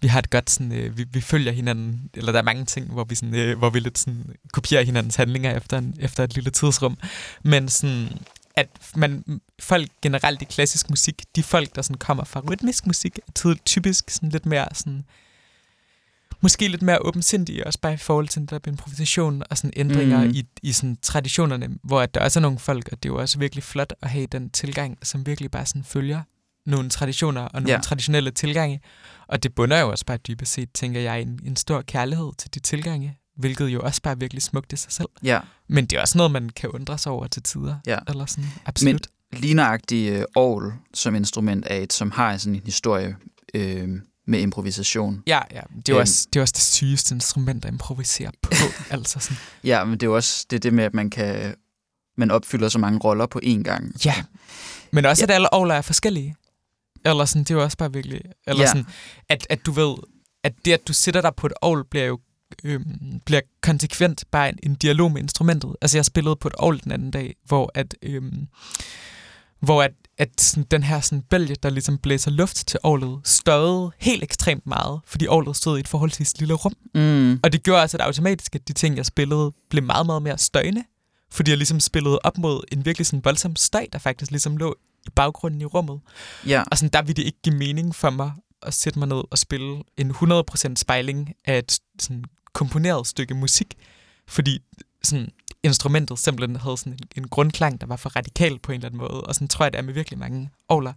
vi 0.00 0.08
har 0.08 0.18
et 0.18 0.30
godt 0.30 0.50
sådan, 0.50 0.72
øh, 0.72 0.98
vi, 0.98 1.04
vi 1.12 1.20
følger 1.20 1.52
hinanden, 1.52 2.10
eller 2.14 2.32
der 2.32 2.38
er 2.38 2.44
mange 2.44 2.64
ting, 2.64 2.92
hvor 2.92 3.04
vi, 3.04 3.14
sådan, 3.14 3.34
øh, 3.34 3.58
hvor 3.58 3.70
vi 3.70 3.80
lidt 3.80 3.98
sådan, 3.98 4.24
kopierer 4.52 4.84
hinandens 4.84 5.16
handlinger 5.16 5.56
efter, 5.56 5.78
en, 5.78 5.94
efter 6.00 6.24
et 6.24 6.34
lille 6.34 6.50
tidsrum. 6.50 6.98
Men 7.42 7.68
sådan, 7.68 8.08
at 8.56 8.68
man, 8.96 9.40
folk 9.60 9.88
generelt 10.02 10.42
i 10.42 10.44
klassisk 10.44 10.90
musik, 10.90 11.22
de 11.36 11.42
folk, 11.42 11.74
der 11.74 11.82
sådan 11.82 11.98
kommer 11.98 12.24
fra 12.24 12.42
rytmisk 12.50 12.86
musik, 12.86 13.18
er 13.18 13.54
typisk 13.64 14.10
sådan 14.10 14.28
lidt 14.28 14.46
mere 14.46 14.68
sådan, 14.72 15.04
måske 16.40 16.68
lidt 16.68 16.82
mere 16.82 16.98
åbensindige, 17.06 17.66
også 17.66 17.80
bare 17.80 17.94
i 17.94 17.96
forhold 17.96 18.28
til 18.28 18.50
der 18.50 18.58
improvisation 18.66 19.42
og 19.50 19.58
sådan 19.58 19.72
ændringer 19.76 20.24
mm. 20.24 20.30
i, 20.30 20.46
i 20.62 20.72
sådan 20.72 20.96
traditionerne, 21.02 21.78
hvor 21.82 22.00
at 22.00 22.14
der 22.14 22.20
også 22.20 22.38
er 22.38 22.42
nogle 22.42 22.58
folk, 22.58 22.88
og 22.92 23.02
det 23.02 23.08
er 23.08 23.12
jo 23.12 23.20
også 23.20 23.38
virkelig 23.38 23.64
flot 23.64 23.92
at 24.02 24.10
have 24.10 24.26
den 24.26 24.50
tilgang, 24.50 24.98
som 25.02 25.26
virkelig 25.26 25.50
bare 25.50 25.66
sådan 25.66 25.84
følger 25.84 26.22
nogle 26.66 26.90
traditioner 26.90 27.40
og 27.40 27.62
nogle 27.62 27.74
ja. 27.74 27.80
traditionelle 27.80 28.30
tilgange. 28.30 28.80
Og 29.26 29.42
det 29.42 29.54
bunder 29.54 29.80
jo 29.80 29.90
også 29.90 30.06
bare 30.06 30.16
dybest 30.16 30.52
set, 30.52 30.72
tænker 30.72 31.00
jeg, 31.00 31.20
en, 31.20 31.40
en 31.44 31.56
stor 31.56 31.82
kærlighed 31.82 32.32
til 32.38 32.54
de 32.54 32.58
tilgange, 32.58 33.18
hvilket 33.36 33.68
jo 33.68 33.80
også 33.80 34.02
bare 34.02 34.14
er 34.14 34.18
virkelig 34.18 34.42
smukt 34.42 34.72
i 34.72 34.76
sig 34.76 34.92
selv. 34.92 35.08
Ja. 35.22 35.40
Men 35.68 35.86
det 35.86 35.96
er 35.96 36.00
også 36.00 36.18
noget, 36.18 36.32
man 36.32 36.50
kan 36.50 36.70
undre 36.70 36.98
sig 36.98 37.12
over 37.12 37.26
til 37.26 37.42
tider. 37.42 37.76
Ja. 37.86 37.98
Eller 38.08 38.26
sådan, 38.26 38.50
absolut. 38.66 39.06
Men 39.32 39.40
ligneragtig 39.40 40.24
uh, 40.38 40.72
som 40.94 41.14
instrument 41.14 41.66
er 41.70 41.76
et, 41.76 41.92
som 41.92 42.10
har 42.10 42.36
sådan 42.36 42.54
en 42.54 42.62
historie 42.64 43.16
øh, 43.54 43.88
med 44.26 44.40
improvisation. 44.40 45.22
Ja, 45.26 45.40
ja. 45.50 45.60
Det 45.76 45.88
er, 45.88 45.96
øhm, 45.96 46.00
også, 46.00 46.26
det 46.32 46.38
er 46.38 46.42
også 46.42 46.54
det 46.56 46.62
sygeste 46.62 47.14
instrument 47.14 47.64
at 47.64 47.72
improvisere 47.72 48.30
på. 48.42 48.50
altså 48.90 49.18
sådan. 49.18 49.36
Ja, 49.64 49.84
men 49.84 49.92
det 49.92 50.02
er 50.02 50.06
jo 50.06 50.16
også 50.16 50.46
det, 50.50 50.62
det 50.62 50.74
med, 50.74 50.84
at 50.84 50.94
man 50.94 51.10
kan 51.10 51.54
man 52.16 52.30
opfylder 52.30 52.68
så 52.68 52.78
mange 52.78 52.98
roller 52.98 53.26
på 53.26 53.40
én 53.44 53.62
gang. 53.62 54.04
Ja, 54.04 54.14
men 54.90 55.04
også, 55.04 55.22
ja. 55.22 55.24
at 55.24 55.34
alle 55.34 55.52
ovler 55.52 55.74
er 55.74 55.82
forskellige. 55.82 56.36
Eller 57.04 57.24
sådan, 57.24 57.44
det 57.44 57.50
er 57.50 57.54
jo 57.54 57.62
også 57.62 57.76
bare 57.76 57.92
virkelig... 57.92 58.20
Eller 58.46 58.62
ja. 58.62 58.68
sådan, 58.68 58.86
at, 59.28 59.46
at 59.50 59.66
du 59.66 59.72
ved, 59.72 59.96
at 60.44 60.52
det, 60.64 60.72
at 60.72 60.88
du 60.88 60.92
sætter 60.92 61.20
dig 61.20 61.32
på 61.36 61.46
et 61.46 61.52
ovl, 61.62 61.84
bliver 61.90 62.06
jo 62.06 62.18
øhm, 62.64 63.20
bliver 63.26 63.40
konsekvent 63.62 64.24
bare 64.30 64.48
en, 64.48 64.58
en 64.62 64.74
dialog 64.74 65.12
med 65.12 65.22
instrumentet. 65.22 65.76
Altså, 65.82 65.98
jeg 65.98 66.04
spillede 66.04 66.36
på 66.36 66.48
et 66.48 66.54
ovl 66.54 66.80
den 66.84 66.92
anden 66.92 67.10
dag, 67.10 67.34
hvor 67.44 67.70
at... 67.74 67.94
Øhm, 68.02 68.48
hvor 69.60 69.82
at, 69.82 69.92
at 70.18 70.40
sådan, 70.40 70.66
den 70.70 70.82
her 70.82 71.00
sådan, 71.00 71.22
bælge, 71.22 71.56
der 71.62 71.70
ligesom 71.70 71.98
blæser 71.98 72.30
luft 72.30 72.56
til 72.66 72.80
ovlet, 72.82 73.20
støjede 73.24 73.90
helt 73.98 74.22
ekstremt 74.22 74.66
meget, 74.66 75.00
fordi 75.06 75.26
ovlet 75.26 75.56
stod 75.56 75.76
i 75.76 75.80
et 75.80 75.88
forholdsvis 75.88 76.38
lille 76.38 76.54
rum. 76.54 76.74
Mm. 76.94 77.40
Og 77.42 77.52
det 77.52 77.62
gjorde 77.62 77.82
altså, 77.82 77.96
at 77.96 78.00
automatisk, 78.00 78.54
at 78.54 78.68
de 78.68 78.72
ting, 78.72 78.96
jeg 78.96 79.06
spillede, 79.06 79.52
blev 79.70 79.82
meget, 79.82 80.06
meget 80.06 80.22
mere 80.22 80.38
støjende, 80.38 80.84
fordi 81.30 81.50
jeg 81.50 81.58
ligesom 81.58 81.80
spillede 81.80 82.18
op 82.24 82.38
mod 82.38 82.64
en 82.72 82.84
virkelig 82.84 83.06
sådan 83.06 83.24
voldsom 83.24 83.56
støj, 83.56 83.86
der 83.92 83.98
faktisk 83.98 84.30
ligesom 84.30 84.56
lå 84.56 84.76
i 85.06 85.10
baggrunden 85.10 85.60
i 85.60 85.64
rummet. 85.64 86.00
Ja. 86.46 86.62
Og 86.70 86.78
sådan, 86.78 86.90
der 86.92 87.02
ville 87.02 87.14
det 87.14 87.22
ikke 87.22 87.38
give 87.42 87.56
mening 87.56 87.94
for 87.94 88.10
mig 88.10 88.32
at 88.62 88.74
sætte 88.74 88.98
mig 88.98 89.08
ned 89.08 89.22
og 89.30 89.38
spille 89.38 89.82
en 89.96 90.10
100% 90.10 90.74
spejling 90.76 91.34
af 91.44 91.58
et 91.58 91.78
sådan, 91.98 92.24
komponeret 92.52 93.06
stykke 93.06 93.34
musik, 93.34 93.74
fordi 94.26 94.58
sådan, 95.02 95.28
instrumentet 95.62 96.18
simpelthen 96.18 96.56
havde 96.56 96.76
sådan 96.76 96.92
en, 96.92 96.98
en 97.16 97.28
grundklang, 97.28 97.80
der 97.80 97.86
var 97.86 97.96
for 97.96 98.16
radikal 98.16 98.58
på 98.58 98.72
en 98.72 98.76
eller 98.76 98.88
anden 98.88 98.98
måde, 98.98 99.24
og 99.24 99.34
sådan 99.34 99.48
tror 99.48 99.64
jeg, 99.64 99.72
det 99.72 99.78
er 99.78 99.82
med 99.82 99.94
virkelig 99.94 100.18
mange 100.18 100.50
ovler. 100.68 100.92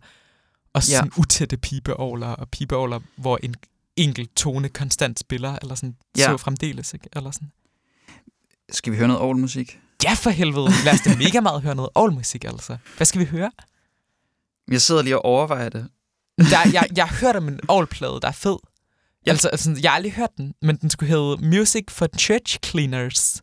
Og 0.73 0.83
sådan 0.83 1.11
ja. 1.15 1.21
utætte 1.21 1.57
pibeovler, 1.57 2.27
og 2.27 2.49
pibeovler, 2.49 2.99
hvor 3.15 3.39
en 3.43 3.55
enkelt 3.95 4.35
tone 4.35 4.69
konstant 4.69 5.19
spiller, 5.19 5.57
eller 5.61 5.75
sådan 5.75 5.95
ja. 6.17 6.23
så 6.23 6.37
fremdeles, 6.37 6.93
ikke? 6.93 7.09
Eller 7.13 7.31
sådan. 7.31 7.51
Skal 8.71 8.93
vi 8.93 8.97
høre 8.97 9.07
noget 9.07 9.21
ovlmusik? 9.21 9.79
Ja, 10.03 10.13
for 10.13 10.29
helvede. 10.29 10.69
Lad 10.85 10.93
os 10.93 11.01
da 11.01 11.15
mega 11.15 11.39
meget 11.39 11.61
høre 11.61 11.75
noget 11.75 11.89
ovlmusik, 11.95 12.43
altså. 12.43 12.77
Hvad 12.97 13.05
skal 13.05 13.21
vi 13.21 13.25
høre? 13.25 13.51
Jeg 14.71 14.81
sidder 14.81 15.01
lige 15.01 15.17
og 15.17 15.25
overvejer 15.25 15.69
det. 15.69 15.89
Der, 16.39 16.69
jeg, 16.73 16.87
jeg 16.95 17.05
har 17.05 17.25
hørt 17.25 17.35
om 17.35 17.47
en 17.47 17.59
ovlplade, 17.67 18.19
der 18.21 18.27
er 18.27 18.31
fed. 18.31 18.57
Ja. 19.25 19.31
Altså, 19.31 19.47
altså, 19.47 19.79
jeg 19.81 19.91
har 19.91 19.95
aldrig 19.95 20.13
hørt 20.13 20.37
den, 20.37 20.53
men 20.61 20.77
den 20.77 20.89
skulle 20.89 21.09
hedde 21.09 21.47
Music 21.47 21.83
for 21.89 22.07
Church 22.17 22.57
Cleaners. 22.65 23.41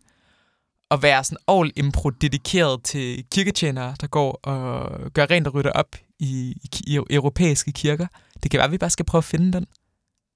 Og 0.91 1.03
være 1.03 1.25
sådan 1.25 1.39
all 1.49 1.73
impro 1.77 2.11
dedikeret 2.11 2.83
til 2.85 3.25
kirketjenere, 3.33 3.97
der 4.01 4.07
går 4.07 4.33
og 4.33 4.91
gør 5.13 5.27
rent 5.31 5.47
og 5.47 5.55
rydder 5.55 5.73
op 5.73 5.97
i, 6.19 6.57
i, 6.63 6.71
i 6.87 7.01
europæiske 7.11 7.73
kirker. 7.73 8.07
Det 8.43 8.51
kan 8.51 8.59
være, 8.59 8.65
at 8.65 8.73
vi 8.73 8.79
bare 8.79 8.91
skal 8.91 9.05
prøve 9.05 9.21
at 9.21 9.25
finde 9.25 9.53
den. 9.53 9.67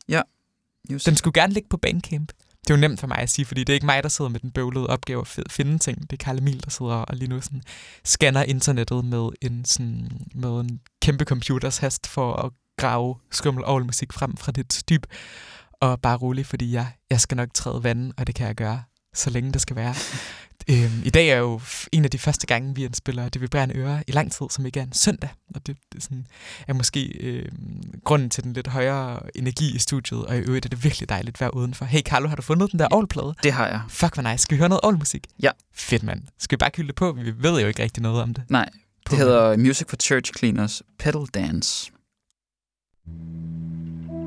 Ja. 0.08 0.22
Just. 0.90 1.06
Den 1.06 1.16
skulle 1.16 1.40
gerne 1.40 1.52
ligge 1.52 1.68
på 1.68 1.76
Bandcamp. 1.76 2.32
Det 2.70 2.74
er 2.74 2.78
jo 2.78 2.88
nemt 2.88 3.00
for 3.00 3.06
mig 3.06 3.18
at 3.18 3.30
sige, 3.30 3.46
fordi 3.46 3.64
det 3.64 3.72
er 3.72 3.74
ikke 3.74 3.86
mig, 3.86 4.02
der 4.02 4.08
sidder 4.08 4.28
med 4.30 4.40
den 4.40 4.50
bøvlede 4.50 4.86
opgave 4.86 5.20
at 5.20 5.46
finde 5.50 5.78
ting. 5.78 6.00
Det 6.10 6.12
er 6.12 6.24
Karl 6.24 6.38
Emil, 6.38 6.64
der 6.64 6.70
sidder 6.70 6.92
og 6.92 7.16
lige 7.16 7.28
nu 7.28 7.40
sådan 7.40 7.62
scanner 8.04 8.42
internettet 8.42 9.04
med 9.04 9.28
en, 9.42 9.64
sådan, 9.64 10.10
med 10.34 10.60
en 10.60 10.80
kæmpe 11.02 11.24
computers 11.24 11.78
hast 11.78 12.06
for 12.06 12.32
at 12.32 12.52
grave 12.78 13.16
skummel 13.30 13.64
og 13.64 13.86
musik 13.86 14.12
frem 14.12 14.36
fra 14.36 14.52
dit 14.52 14.82
dyb. 14.90 15.06
Og 15.72 16.00
bare 16.00 16.16
rolig, 16.16 16.46
fordi 16.46 16.72
jeg, 16.72 16.86
jeg 17.10 17.20
skal 17.20 17.36
nok 17.36 17.48
træde 17.54 17.84
vandet, 17.84 18.12
og 18.16 18.26
det 18.26 18.34
kan 18.34 18.46
jeg 18.46 18.54
gøre, 18.54 18.82
så 19.14 19.30
længe 19.30 19.52
det 19.52 19.60
skal 19.60 19.76
være. 19.76 19.94
Øhm, 20.70 21.02
I 21.04 21.10
dag 21.10 21.28
er 21.28 21.36
jo 21.36 21.60
en 21.92 22.04
af 22.04 22.10
de 22.10 22.18
første 22.18 22.46
gange, 22.46 22.74
vi 22.74 22.84
indspiller 22.84 23.28
Det 23.28 23.40
Vibrerende 23.40 23.76
Øre 23.76 24.02
i 24.06 24.12
lang 24.12 24.32
tid, 24.32 24.46
som 24.50 24.66
ikke 24.66 24.80
er 24.80 24.84
en 24.84 24.92
søndag. 24.92 25.30
Og 25.54 25.66
det, 25.66 25.76
det 25.92 26.02
sådan, 26.02 26.26
er 26.68 26.72
måske 26.72 27.06
øh, 27.06 27.48
grunden 28.04 28.30
til 28.30 28.44
den 28.44 28.52
lidt 28.52 28.66
højere 28.66 29.20
energi 29.34 29.74
i 29.74 29.78
studiet. 29.78 30.26
Og 30.26 30.36
i 30.36 30.40
øvrigt 30.40 30.64
er 30.64 30.68
det 30.68 30.84
virkelig 30.84 31.08
dejligt 31.08 31.36
at 31.36 31.40
være 31.40 31.56
udenfor. 31.56 31.84
Hey 31.84 32.00
Carlo, 32.00 32.28
har 32.28 32.36
du 32.36 32.42
fundet 32.42 32.72
den 32.72 32.78
der 32.78 32.88
Aarhus-plade? 32.90 33.34
Det 33.42 33.52
har 33.52 33.66
jeg. 33.66 33.80
Fuck, 33.88 34.14
hvor 34.14 34.22
nice. 34.22 34.42
Skal 34.42 34.54
vi 34.54 34.58
høre 34.58 34.68
noget 34.68 34.80
Aarhus-musik? 34.82 35.26
Ja. 35.42 35.50
Fedt, 35.74 36.02
mand. 36.02 36.22
Skal 36.38 36.56
vi 36.56 36.58
bare 36.58 36.70
kylde 36.70 36.86
det 36.88 36.96
på? 36.96 37.12
Vi 37.12 37.32
ved 37.42 37.60
jo 37.60 37.66
ikke 37.66 37.82
rigtig 37.82 38.02
noget 38.02 38.22
om 38.22 38.34
det. 38.34 38.44
Nej, 38.48 38.68
det 39.10 39.18
hedder 39.18 39.56
Music 39.56 39.86
for 39.88 39.96
Church 39.96 40.32
Cleaners 40.38 40.82
Pedal 40.98 41.26
Dance. 41.34 41.90
Thank 43.06 44.19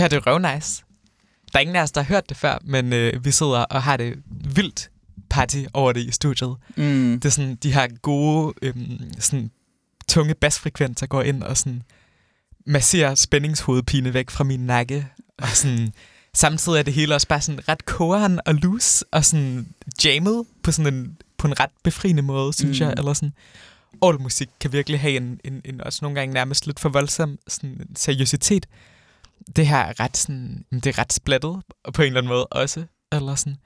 her 0.00 0.08
det 0.08 0.16
er 0.16 0.26
røvnice. 0.26 0.82
Der 1.52 1.58
er 1.58 1.60
ingen 1.60 1.76
af 1.76 1.82
os, 1.82 1.92
der 1.92 2.02
har 2.02 2.08
hørt 2.14 2.28
det 2.28 2.36
før, 2.36 2.58
men 2.64 2.92
øh, 2.92 3.24
vi 3.24 3.30
sidder 3.30 3.58
og 3.58 3.82
har 3.82 3.96
det 3.96 4.14
vildt 4.54 4.90
party 5.30 5.58
over 5.74 5.92
det 5.92 6.00
i 6.00 6.10
studiet. 6.12 6.54
Mm. 6.76 7.20
Det 7.22 7.24
er 7.24 7.28
sådan, 7.32 7.54
de 7.56 7.72
her 7.72 7.88
gode, 8.02 8.54
øhm, 8.62 9.00
sådan, 9.18 9.50
tunge 10.08 10.34
basfrekvenser 10.34 11.06
går 11.06 11.22
ind 11.22 11.42
og 11.42 11.56
sådan 11.56 11.82
masserer 12.66 13.14
spændingshovedpine 13.14 14.14
væk 14.14 14.30
fra 14.30 14.44
min 14.44 14.60
nakke. 14.60 15.06
Og 15.38 15.48
sådan, 15.48 15.92
samtidig 16.34 16.78
er 16.78 16.82
det 16.82 16.94
hele 16.94 17.14
også 17.14 17.28
bare 17.28 17.40
sådan 17.40 17.68
ret 17.68 17.84
koren 17.86 18.40
og 18.46 18.54
loose 18.54 19.04
og 19.12 19.24
sådan 19.24 19.66
jammet 20.04 20.44
på 20.62 20.72
sådan 20.72 20.94
en, 20.94 21.16
på 21.38 21.46
en 21.46 21.60
ret 21.60 21.70
befriende 21.84 22.22
måde, 22.22 22.52
synes 22.52 22.80
Mm. 22.80 22.86
jeg. 22.86 22.94
Eller 22.98 23.12
sådan, 23.12 23.32
all 24.02 24.20
musik 24.20 24.48
kan 24.60 24.72
virkelig 24.72 25.00
have 25.00 25.16
en, 25.16 25.40
en, 25.44 25.60
en, 25.64 25.80
også 25.80 25.98
nogle 26.02 26.20
gange 26.20 26.34
nærmest 26.34 26.66
lidt 26.66 26.80
for 26.80 26.88
voldsom 26.88 27.38
sådan, 27.48 27.86
seriøsitet. 27.96 28.66
Det 29.56 29.66
her 29.66 29.78
er 29.78 30.00
ret 30.00 30.16
sådan, 30.16 30.64
det 30.70 30.86
er 30.86 30.98
ret 30.98 31.12
splattet 31.12 31.62
på 31.94 32.02
en 32.02 32.06
eller 32.06 32.20
anden 32.20 32.28
måde 32.28 32.46
også. 32.46 32.84
Eller 33.12 33.34
sådan, 33.34 33.56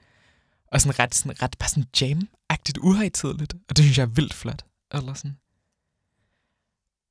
og 0.71 0.81
sådan 0.81 0.99
ret, 0.99 1.15
sådan, 1.15 1.41
ret 1.41 1.55
bare 1.59 1.69
sådan 1.69 1.85
jam-agtigt 2.01 2.77
uhøjtidligt. 2.81 3.53
Og 3.69 3.77
det 3.77 3.85
synes 3.85 3.97
jeg 3.97 4.03
er 4.03 4.07
vildt 4.07 4.33
flot. 4.33 4.65
Eller 4.93 5.13
sådan. 5.13 5.37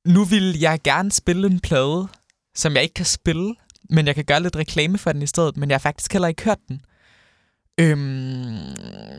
Nu 0.05 0.23
vil 0.23 0.59
jeg 0.59 0.79
gerne 0.83 1.11
spille 1.11 1.47
en 1.47 1.59
plade, 1.59 2.07
som 2.55 2.73
jeg 2.73 2.83
ikke 2.83 2.93
kan 2.93 3.05
spille, 3.05 3.55
men 3.89 4.07
jeg 4.07 4.15
kan 4.15 4.25
gøre 4.25 4.43
lidt 4.43 4.55
reklame 4.55 4.97
for 4.97 5.11
den 5.11 5.21
i 5.21 5.27
stedet, 5.27 5.57
men 5.57 5.69
jeg 5.69 5.75
har 5.75 5.79
faktisk 5.79 6.13
heller 6.13 6.27
ikke 6.27 6.43
hørt 6.43 6.59
den. 6.67 6.81
Øhm, 7.79 7.99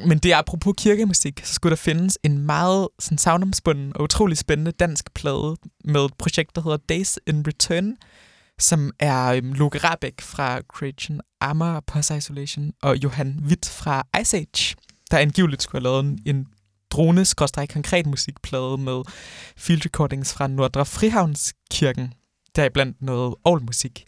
men 0.06 0.18
det 0.18 0.32
er 0.32 0.36
apropos 0.36 0.74
kirkemusik, 0.78 1.40
så 1.44 1.54
skulle 1.54 1.70
der 1.70 1.76
findes 1.76 2.18
en 2.22 2.38
meget 2.38 2.88
sådan 2.98 3.18
savnomsbunden 3.18 3.92
og 3.96 4.02
utrolig 4.02 4.38
spændende 4.38 4.72
dansk 4.72 5.14
plade 5.14 5.56
med 5.84 6.04
et 6.04 6.14
projekt, 6.14 6.56
der 6.56 6.62
hedder 6.62 6.76
Days 6.76 7.18
in 7.26 7.44
Return, 7.46 7.96
som 8.58 8.92
er 8.98 9.26
øhm, 9.26 9.52
Loke 9.52 9.78
Rabeck 9.78 10.20
fra 10.20 10.60
Creation 10.60 11.20
Armor 11.40 11.66
og 11.66 11.84
Post 11.84 12.10
Isolation, 12.10 12.72
og 12.82 12.96
Johan 12.96 13.40
Witt 13.48 13.68
fra 13.68 14.06
Ice 14.20 14.36
Age, 14.36 14.76
der 15.10 15.18
angiveligt 15.18 15.62
skulle 15.62 15.82
have 15.82 15.92
lavet 15.92 16.04
en, 16.04 16.36
en 16.36 16.46
drone 16.90 17.24
konkret 17.66 18.06
musikplade 18.06 18.78
med 18.78 19.02
field 19.56 19.84
recordings 19.84 20.32
fra 20.32 20.46
Nordre 20.46 20.86
Frihavnskirken, 20.86 22.14
deriblandt 22.56 23.02
noget 23.02 23.34
musik. 23.62 24.04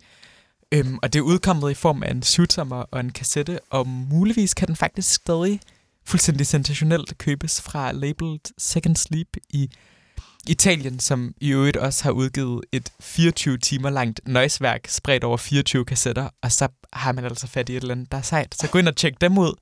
Øhm, 0.73 0.99
og 1.03 1.13
det 1.13 1.19
er 1.19 1.23
udkommet 1.23 1.71
i 1.71 1.75
form 1.75 2.03
af 2.03 2.11
en 2.11 2.23
syvtommer 2.23 2.77
og 2.77 3.01
en 3.01 3.13
kassette, 3.13 3.59
og 3.71 3.87
muligvis 3.87 4.55
kan 4.55 4.69
den 4.69 4.77
faktisk 4.77 5.15
stadig 5.15 5.61
fuldstændig 6.05 6.47
sensationelt 6.47 7.19
købes 7.19 7.61
fra 7.61 7.93
labelet 7.93 8.53
Second 8.59 8.97
Sleep 8.97 9.37
i 9.51 9.71
Italien, 10.49 11.01
som 11.01 11.35
i 11.41 11.51
øvrigt 11.51 11.77
også 11.77 12.05
har 12.05 12.11
udgivet 12.11 12.65
et 12.73 12.93
24 13.01 13.59
timer 13.59 13.91
langt 13.91 14.21
nøjsværk 14.27 14.89
spredt 14.89 15.25
over 15.25 15.37
24 15.37 15.85
kassetter, 15.85 16.29
og 16.43 16.53
så 16.53 16.69
har 16.93 17.13
man 17.13 17.25
altså 17.25 17.47
fat 17.47 17.69
i 17.69 17.73
et 17.77 17.81
eller 17.81 17.95
andet, 17.95 18.13
der 18.13 18.19
er 18.19 18.23
sejt. 18.23 18.55
Så 18.55 18.69
gå 18.69 18.79
ind 18.79 18.89
og 18.89 18.97
tjek 18.97 19.21
dem 19.21 19.39
ud, 19.39 19.53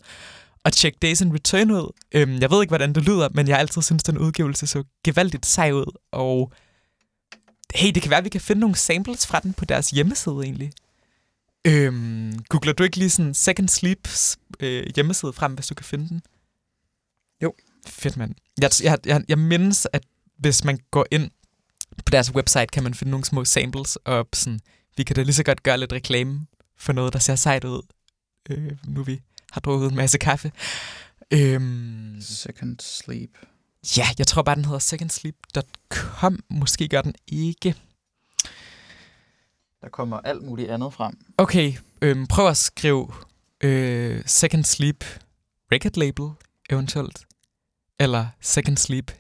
og 0.65 0.73
tjek 0.73 1.03
Days 1.03 1.21
in 1.21 1.35
Return 1.35 1.71
ud. 1.71 1.93
Øhm, 2.13 2.39
jeg 2.41 2.51
ved 2.51 2.63
ikke, 2.63 2.71
hvordan 2.71 2.93
det 2.93 3.03
lyder, 3.03 3.29
men 3.35 3.49
jeg 3.49 3.57
har 3.57 3.61
altid 3.61 3.83
syntes, 3.83 4.03
den 4.03 4.19
udgivelse 4.19 4.67
så 4.67 4.85
gevaldigt 5.05 5.47
sej 5.47 5.73
ud, 5.73 5.97
og 6.13 6.53
hey, 7.75 7.91
det 7.91 8.03
kan 8.03 8.11
være, 8.11 8.19
at 8.19 8.25
vi 8.25 8.29
kan 8.29 8.41
finde 8.41 8.61
nogle 8.61 8.77
samples 8.77 9.27
fra 9.27 9.41
den 9.41 9.53
på 9.53 9.65
deres 9.65 9.91
hjemmeside 9.91 10.41
egentlig. 10.43 10.73
Øhm, 11.67 12.39
googler 12.49 12.73
du 12.73 12.85
ikke 12.85 12.97
lige 12.97 13.11
sådan 13.11 13.35
Second 13.35 13.69
Sleeps 13.69 14.39
øh, 14.61 14.87
hjemmeside 14.95 15.33
frem, 15.33 15.55
hvis 15.55 15.67
du 15.67 15.75
kan 15.75 15.85
finde 15.85 16.09
den? 16.09 16.23
Jo. 17.43 17.55
Fedt, 17.87 18.17
mand. 18.17 18.35
Jeg, 18.61 18.71
jeg, 18.83 18.99
jeg, 19.07 19.25
jeg 19.29 19.39
mindes, 19.39 19.87
at 19.93 20.03
hvis 20.39 20.65
man 20.65 20.79
går 20.91 21.07
ind 21.11 21.31
på 21.97 22.11
deres 22.13 22.35
website, 22.35 22.67
kan 22.67 22.83
man 22.83 22.95
finde 22.95 23.11
nogle 23.11 23.25
små 23.25 23.45
samples, 23.45 23.97
og 23.97 24.29
sådan, 24.33 24.61
vi 24.97 25.03
kan 25.03 25.17
da 25.17 25.23
lige 25.23 25.35
så 25.35 25.43
godt 25.43 25.63
gøre 25.63 25.79
lidt 25.79 25.93
reklame 25.93 26.47
for 26.79 26.93
noget, 26.93 27.13
der 27.13 27.19
ser 27.19 27.35
sejt 27.35 27.65
ud, 27.65 27.83
øh, 28.51 28.73
nu 28.87 29.03
vi 29.03 29.21
har 29.53 29.61
drukket 29.61 29.91
en 29.91 29.97
masse 29.97 30.19
kaffe. 30.19 30.53
Øhm, 31.31 32.17
Second 32.21 32.77
Sleep. 32.81 33.31
ja, 33.97 34.07
jeg 34.19 34.27
tror 34.27 34.43
bare, 34.43 34.57
den 34.57 34.65
hedder 34.65 34.79
secondsleep.com. 34.79 36.39
Måske 36.51 36.89
gør 36.89 37.03
den 37.03 37.15
ikke. 37.27 37.75
Der 39.81 39.89
kommer 39.89 40.19
alt 40.19 40.43
muligt 40.43 40.71
andet 40.71 40.93
frem. 40.93 41.19
Okay, 41.39 41.75
øhm, 42.03 42.27
prøv 42.27 42.49
at 42.49 42.57
skrive 42.57 43.13
øh, 43.61 44.23
Second 44.27 44.65
Sleep 44.65 45.05
record 45.73 45.97
label 45.97 46.31
eventuelt. 46.71 47.27
Eller 48.01 48.27
Second 48.41 48.77
Sleep 48.77 49.13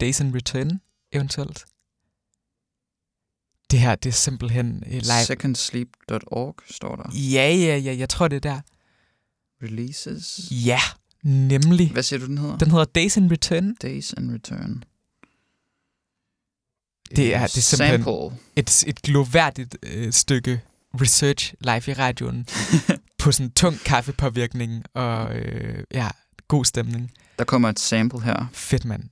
Days 0.00 0.20
in 0.20 0.34
Return 0.34 0.80
eventuelt. 1.12 1.64
Det 3.70 3.80
her, 3.80 3.94
det 3.94 4.08
er 4.08 4.12
simpelthen 4.14 4.82
øh, 4.86 4.92
live. 4.92 5.24
Secondsleep.org 5.26 6.56
står 6.70 6.96
der. 6.96 7.10
Ja, 7.14 7.54
ja, 7.54 7.76
ja, 7.76 7.96
jeg 7.96 8.08
tror, 8.08 8.28
det 8.28 8.36
er 8.36 8.40
der. 8.40 8.60
Releases. 9.62 10.40
Ja, 10.50 10.80
nemlig. 11.22 11.92
Hvad 11.92 12.02
siger 12.02 12.20
du, 12.20 12.26
den 12.26 12.38
hedder? 12.38 12.58
Den 12.58 12.70
hedder 12.70 12.84
Days 12.84 13.16
in 13.16 13.30
Return. 13.30 13.74
Days 13.74 14.12
and 14.12 14.30
Return. 14.32 14.84
Det 17.16 17.34
er- 17.34 17.46
det 17.46 17.56
er 17.56 17.60
simpelthen- 17.60 18.02
Sample. 18.04 18.38
Et, 18.56 18.84
et 18.86 19.02
gloværdigt 19.02 19.76
øh, 19.82 20.12
stykke 20.12 20.60
research 21.00 21.54
live 21.60 21.82
i 21.88 21.92
radioen 21.92 22.46
på 23.18 23.32
sådan 23.32 23.52
tung 23.52 23.78
kaffepåvirkning 23.78 24.84
og 24.94 25.36
øh, 25.36 25.84
ja, 25.94 26.10
god 26.48 26.64
stemning. 26.64 27.12
Der 27.38 27.44
kommer 27.44 27.68
et 27.68 27.78
sample 27.80 28.22
her. 28.22 28.46
Fedt, 28.52 28.84
mand. 28.84 29.02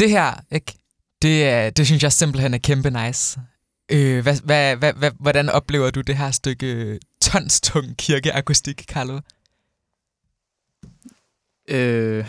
Det 0.00 0.10
her, 0.10 0.34
ikke? 0.50 0.72
Det, 1.22 1.76
det 1.76 1.86
synes 1.86 2.02
jeg 2.02 2.12
simpelthen 2.12 2.54
er 2.54 2.58
kæmpe 2.58 2.90
nice. 2.90 3.40
Øh, 3.92 4.22
hvad, 4.22 4.36
hvad, 4.44 4.76
hvad, 4.76 4.92
hvad, 4.92 5.10
hvordan 5.20 5.48
oplever 5.48 5.90
du 5.90 6.00
det 6.00 6.16
her 6.16 6.30
stykke 6.30 7.00
tonstung 7.20 7.96
kirkeakustik, 7.96 8.84
Carlo? 8.84 9.20
Øh, 11.68 12.24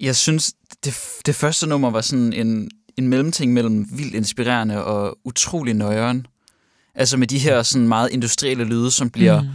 jeg 0.00 0.16
synes, 0.16 0.54
det, 0.84 0.94
det 1.26 1.34
første 1.34 1.66
nummer 1.66 1.90
var 1.90 2.00
sådan 2.00 2.32
en, 2.32 2.70
en 2.96 3.08
mellemting 3.08 3.52
mellem 3.52 3.88
vildt 3.90 4.14
inspirerende 4.14 4.84
og 4.84 5.18
utrolig 5.24 5.74
nøjeren. 5.74 6.26
Altså 6.94 7.16
med 7.16 7.26
de 7.26 7.38
her 7.38 7.62
sådan 7.62 7.88
meget 7.88 8.10
industrielle 8.10 8.64
lyde, 8.64 8.90
som 8.90 9.10
bliver 9.10 9.42
mm. 9.42 9.48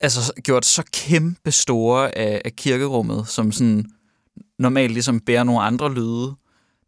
altså 0.00 0.32
gjort 0.42 0.66
så 0.66 0.82
kæmpe 0.92 1.50
store 1.50 2.18
af, 2.18 2.42
af 2.44 2.56
kirkerummet, 2.56 3.28
som 3.28 3.52
sådan 3.52 3.84
normalt 4.58 4.92
ligesom 4.92 5.20
bærer 5.20 5.44
nogle 5.44 5.62
andre 5.62 5.94
lyde. 5.94 6.34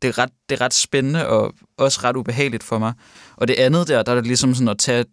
Det 0.02 0.08
er, 0.08 0.18
ret, 0.18 0.30
det 0.48 0.60
er 0.60 0.64
ret 0.64 0.74
spændende 0.74 1.28
og 1.28 1.54
også 1.76 2.00
ret 2.04 2.16
ubehageligt 2.16 2.62
for 2.62 2.78
mig. 2.78 2.92
Og 3.36 3.48
det 3.48 3.54
andet 3.54 3.88
der, 3.88 4.02
der 4.02 4.12
er 4.12 4.16
det 4.16 4.26
ligesom 4.26 4.54
sådan 4.54 4.68
at 4.68 4.78
tage 4.78 5.04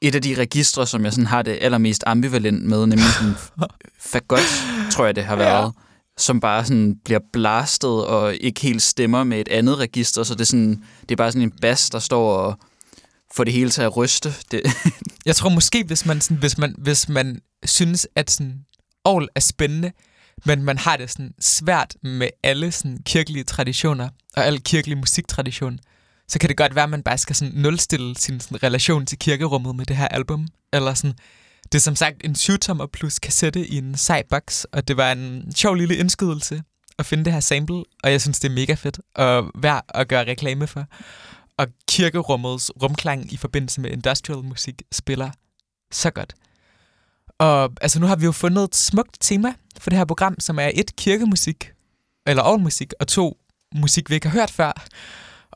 et 0.00 0.14
af 0.14 0.22
de 0.22 0.34
registre, 0.34 0.86
som 0.86 1.04
jeg 1.04 1.12
sådan 1.12 1.26
har 1.26 1.42
det 1.42 1.58
allermest 1.60 2.04
ambivalent 2.06 2.64
med, 2.64 2.86
nemlig 2.86 3.08
sådan 3.18 3.34
fagot, 4.12 4.40
tror 4.92 5.04
jeg 5.04 5.16
det 5.16 5.24
har 5.24 5.36
været, 5.36 5.64
ja. 5.64 5.70
som 6.16 6.40
bare 6.40 6.64
sådan 6.64 6.96
bliver 7.04 7.20
blastet 7.32 8.06
og 8.06 8.34
ikke 8.34 8.60
helt 8.60 8.82
stemmer 8.82 9.24
med 9.24 9.40
et 9.40 9.48
andet 9.48 9.78
register, 9.78 10.22
så 10.22 10.34
det 10.34 10.40
er, 10.40 10.44
sådan, 10.44 10.84
det 11.02 11.10
er 11.10 11.16
bare 11.16 11.32
sådan 11.32 11.42
en 11.42 11.52
bas, 11.60 11.90
der 11.90 11.98
står 11.98 12.36
og 12.36 12.58
får 13.34 13.44
det 13.44 13.52
hele 13.52 13.70
til 13.70 13.82
at 13.82 13.96
ryste. 13.96 14.34
Det. 14.50 14.62
jeg 15.26 15.36
tror 15.36 15.48
måske, 15.48 15.84
hvis 15.84 16.06
man, 16.06 16.20
sådan, 16.20 16.36
hvis 16.36 16.58
man, 16.58 16.74
hvis 16.78 17.08
man 17.08 17.40
synes, 17.64 18.08
at 18.14 18.30
sådan, 18.30 18.64
all 19.04 19.28
er 19.34 19.40
spændende, 19.40 19.92
men 20.46 20.62
man 20.62 20.78
har 20.78 20.96
det 20.96 21.10
sådan 21.10 21.34
svært 21.40 21.96
med 22.02 22.28
alle 22.42 22.72
sådan 22.72 22.98
kirkelige 23.04 23.44
traditioner 23.44 24.08
og 24.36 24.44
al 24.44 24.62
kirkelig 24.62 24.98
musiktradition, 24.98 25.78
så 26.28 26.38
kan 26.38 26.48
det 26.48 26.56
godt 26.56 26.74
være, 26.74 26.84
at 26.84 26.90
man 26.90 27.02
bare 27.02 27.18
skal 27.18 27.36
sådan 27.36 27.54
nulstille 27.54 28.16
sin 28.16 28.40
sådan 28.40 28.62
relation 28.62 29.06
til 29.06 29.18
kirkerummet 29.18 29.76
med 29.76 29.86
det 29.86 29.96
her 29.96 30.08
album. 30.08 30.48
Eller 30.72 30.94
sådan, 30.94 31.16
det 31.64 31.74
er 31.74 31.80
som 31.80 31.96
sagt 31.96 32.16
en 32.24 32.32
7-tommer 32.32 32.86
plus 32.86 33.18
kassette 33.18 33.66
i 33.66 33.78
en 33.78 33.96
sej 33.96 34.22
box, 34.30 34.64
og 34.72 34.88
det 34.88 34.96
var 34.96 35.12
en 35.12 35.52
sjov 35.54 35.74
lille 35.74 35.96
indskydelse 35.96 36.62
at 36.98 37.06
finde 37.06 37.24
det 37.24 37.32
her 37.32 37.40
sample, 37.40 37.84
og 38.02 38.12
jeg 38.12 38.20
synes, 38.20 38.40
det 38.40 38.48
er 38.48 38.54
mega 38.54 38.74
fedt 38.74 39.00
og 39.14 39.50
værd 39.54 39.84
at 39.88 40.08
gøre 40.08 40.26
reklame 40.26 40.66
for. 40.66 40.86
Og 41.56 41.66
kirkerummets 41.88 42.70
rumklang 42.82 43.32
i 43.32 43.36
forbindelse 43.36 43.80
med 43.80 43.90
industrial 43.90 44.44
musik 44.44 44.82
spiller 44.92 45.30
så 45.92 46.10
godt. 46.10 46.34
Og 47.38 47.72
altså, 47.80 48.00
nu 48.00 48.06
har 48.06 48.16
vi 48.16 48.24
jo 48.24 48.32
fundet 48.32 48.64
et 48.64 48.76
smukt 48.76 49.16
tema 49.20 49.54
for 49.80 49.90
det 49.90 49.98
her 49.98 50.04
program, 50.04 50.40
som 50.40 50.58
er 50.58 50.70
et 50.74 50.96
kirkemusik, 50.96 51.72
eller 52.26 52.42
all-musik, 52.42 52.92
og 53.00 53.08
to 53.08 53.38
musik, 53.74 54.10
vi 54.10 54.14
ikke 54.14 54.28
har 54.28 54.40
hørt 54.40 54.50
før. 54.50 54.72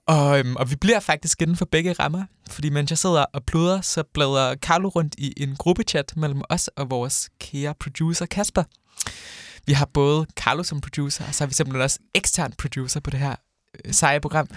Og, 0.07 0.39
øhm, 0.39 0.57
og 0.57 0.71
vi 0.71 0.77
bliver 0.77 1.01
faktisk 1.01 1.43
inden 1.43 1.57
for 1.57 1.65
begge 1.65 1.93
rammer, 1.93 2.25
fordi 2.51 2.71
mens 2.71 2.91
jeg 2.91 2.99
sidder 2.99 3.25
og 3.33 3.45
pluder, 3.45 3.81
så 3.81 4.03
bladrer 4.15 4.57
Carlo 4.57 4.89
rundt 4.89 5.15
i 5.19 5.43
en 5.43 5.57
gruppechat 5.57 6.13
mellem 6.17 6.43
os 6.49 6.69
og 6.69 6.91
vores 6.91 7.31
kære 7.41 7.75
producer 7.75 8.27
Kasper. 8.27 8.65
Vi 9.67 9.73
har 9.73 9.87
både 9.87 10.27
Carlo 10.37 10.63
som 10.63 10.81
producer, 10.81 11.25
og 11.29 11.35
så 11.35 11.45
har 11.45 11.49
vi 11.49 11.55
simpelthen 11.55 11.83
også 11.83 11.99
ekstern 12.15 12.53
producer 12.59 13.01
på 13.01 13.11
det 13.11 13.21
her 13.21 13.37
øh, 13.85 13.93
seje 13.93 14.21
program. 14.21 14.49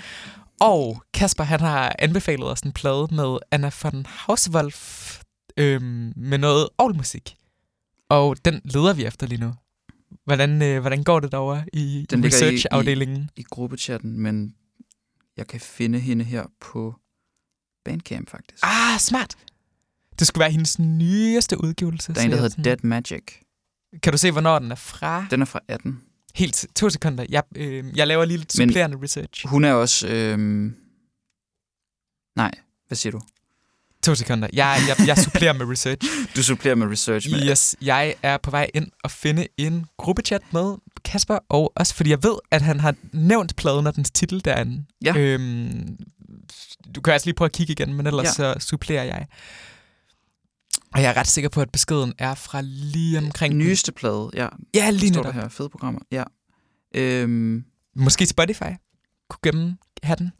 Og 0.61 1.03
Kasper, 1.13 1.43
han 1.43 1.59
har 1.59 1.95
anbefalet 1.99 2.51
os 2.51 2.59
en 2.59 2.71
plade 2.71 3.07
med 3.11 3.37
Anna 3.51 3.71
von 3.83 4.05
Hauswolf 4.05 5.19
øhm, 5.57 6.13
med 6.15 6.37
noget 6.37 6.69
musik. 6.95 7.35
Og 8.15 8.45
den 8.45 8.61
leder 8.63 8.93
vi 8.93 9.05
efter 9.05 9.27
lige 9.27 9.41
nu. 9.41 9.53
Hvordan, 10.25 10.61
øh, 10.61 10.81
hvordan 10.81 11.03
går 11.03 11.19
det 11.19 11.31
derovre 11.31 11.65
i 11.73 12.05
research-afdelingen? 12.11 13.17
I, 13.35 13.39
i, 13.39 13.41
i 13.41 13.43
gruppechatten, 13.43 14.19
men 14.19 14.55
jeg 15.37 15.47
kan 15.47 15.59
finde 15.59 15.99
hende 15.99 16.25
her 16.25 16.45
på 16.59 16.95
Bandcamp, 17.85 18.29
faktisk. 18.29 18.63
Ah, 18.63 18.99
smart! 18.99 19.35
Det 20.19 20.27
skulle 20.27 20.41
være 20.41 20.51
hendes 20.51 20.79
nyeste 20.79 21.63
udgivelse. 21.63 22.13
Der 22.13 22.21
er 22.21 22.25
en, 22.25 22.31
der 22.31 22.37
hedder 22.37 22.61
Dead 22.63 22.77
Magic. 22.83 23.23
Kan 24.03 24.11
du 24.11 24.17
se, 24.17 24.31
hvornår 24.31 24.59
den 24.59 24.71
er 24.71 24.75
fra? 24.75 25.25
Den 25.31 25.41
er 25.41 25.45
fra 25.45 25.59
18. 25.67 26.01
Helt 26.35 26.65
to 26.75 26.89
sekunder. 26.89 27.25
Jeg, 27.29 27.43
øh, 27.55 27.97
jeg 27.97 28.07
laver 28.07 28.25
lige 28.25 28.37
lidt 28.37 28.53
supplerende 28.53 28.97
research. 29.01 29.47
Hun 29.47 29.63
er 29.63 29.73
også... 29.73 30.07
Øh... 30.07 30.37
Nej, 32.35 32.51
hvad 32.87 32.95
siger 32.95 33.11
du? 33.11 33.21
To 34.05 34.15
sekunder. 34.15 34.47
Jeg, 34.53 34.81
jeg, 34.87 35.07
jeg 35.07 35.17
supplerer 35.17 35.53
med 35.53 35.65
research. 35.65 36.07
Du 36.35 36.43
supplerer 36.43 36.75
med 36.75 36.87
research. 36.87 37.31
Med. 37.31 37.49
Yes, 37.49 37.75
jeg 37.81 38.15
er 38.23 38.37
på 38.37 38.51
vej 38.51 38.69
ind 38.73 38.87
og 39.03 39.11
finde 39.11 39.47
en 39.57 39.85
gruppechat 39.97 40.41
med 40.53 40.75
Kasper, 41.05 41.37
og 41.49 41.73
også 41.75 41.95
fordi 41.95 42.09
jeg 42.09 42.23
ved, 42.23 42.35
at 42.51 42.61
han 42.61 42.79
har 42.79 42.95
nævnt 43.13 43.55
pladen 43.55 43.87
og 43.87 43.95
dens 43.95 44.11
titel 44.11 44.45
derinde. 44.45 44.85
Ja. 45.03 45.17
Øhm, 45.17 45.97
du 46.95 47.01
kan 47.01 47.13
altså 47.13 47.27
lige 47.27 47.35
prøve 47.35 47.45
at 47.45 47.51
kigge 47.51 47.71
igen, 47.71 47.93
men 47.93 48.07
ellers 48.07 48.25
ja. 48.25 48.31
så 48.31 48.55
supplerer 48.59 49.03
jeg. 49.03 49.27
Og 50.93 51.01
jeg 51.01 51.09
er 51.09 51.17
ret 51.17 51.27
sikker 51.27 51.49
på, 51.49 51.61
at 51.61 51.71
beskeden 51.71 52.13
er 52.17 52.35
fra 52.35 52.61
lige 52.63 53.17
omkring... 53.17 53.53
Nyeste 53.53 53.91
plade, 53.91 54.29
ja. 54.33 54.47
Ja, 54.73 54.89
lige 54.89 55.11
netop. 55.11 55.33
her. 55.33 55.49
Fede 55.49 55.69
programmer, 55.69 55.99
ja. 56.11 56.23
Øhm. 56.95 57.65
Måske 57.95 58.25
Spotify 58.25 58.71
kunne 59.29 59.39
gemme 59.43 59.77
have 60.03 60.15
den. 60.15 60.31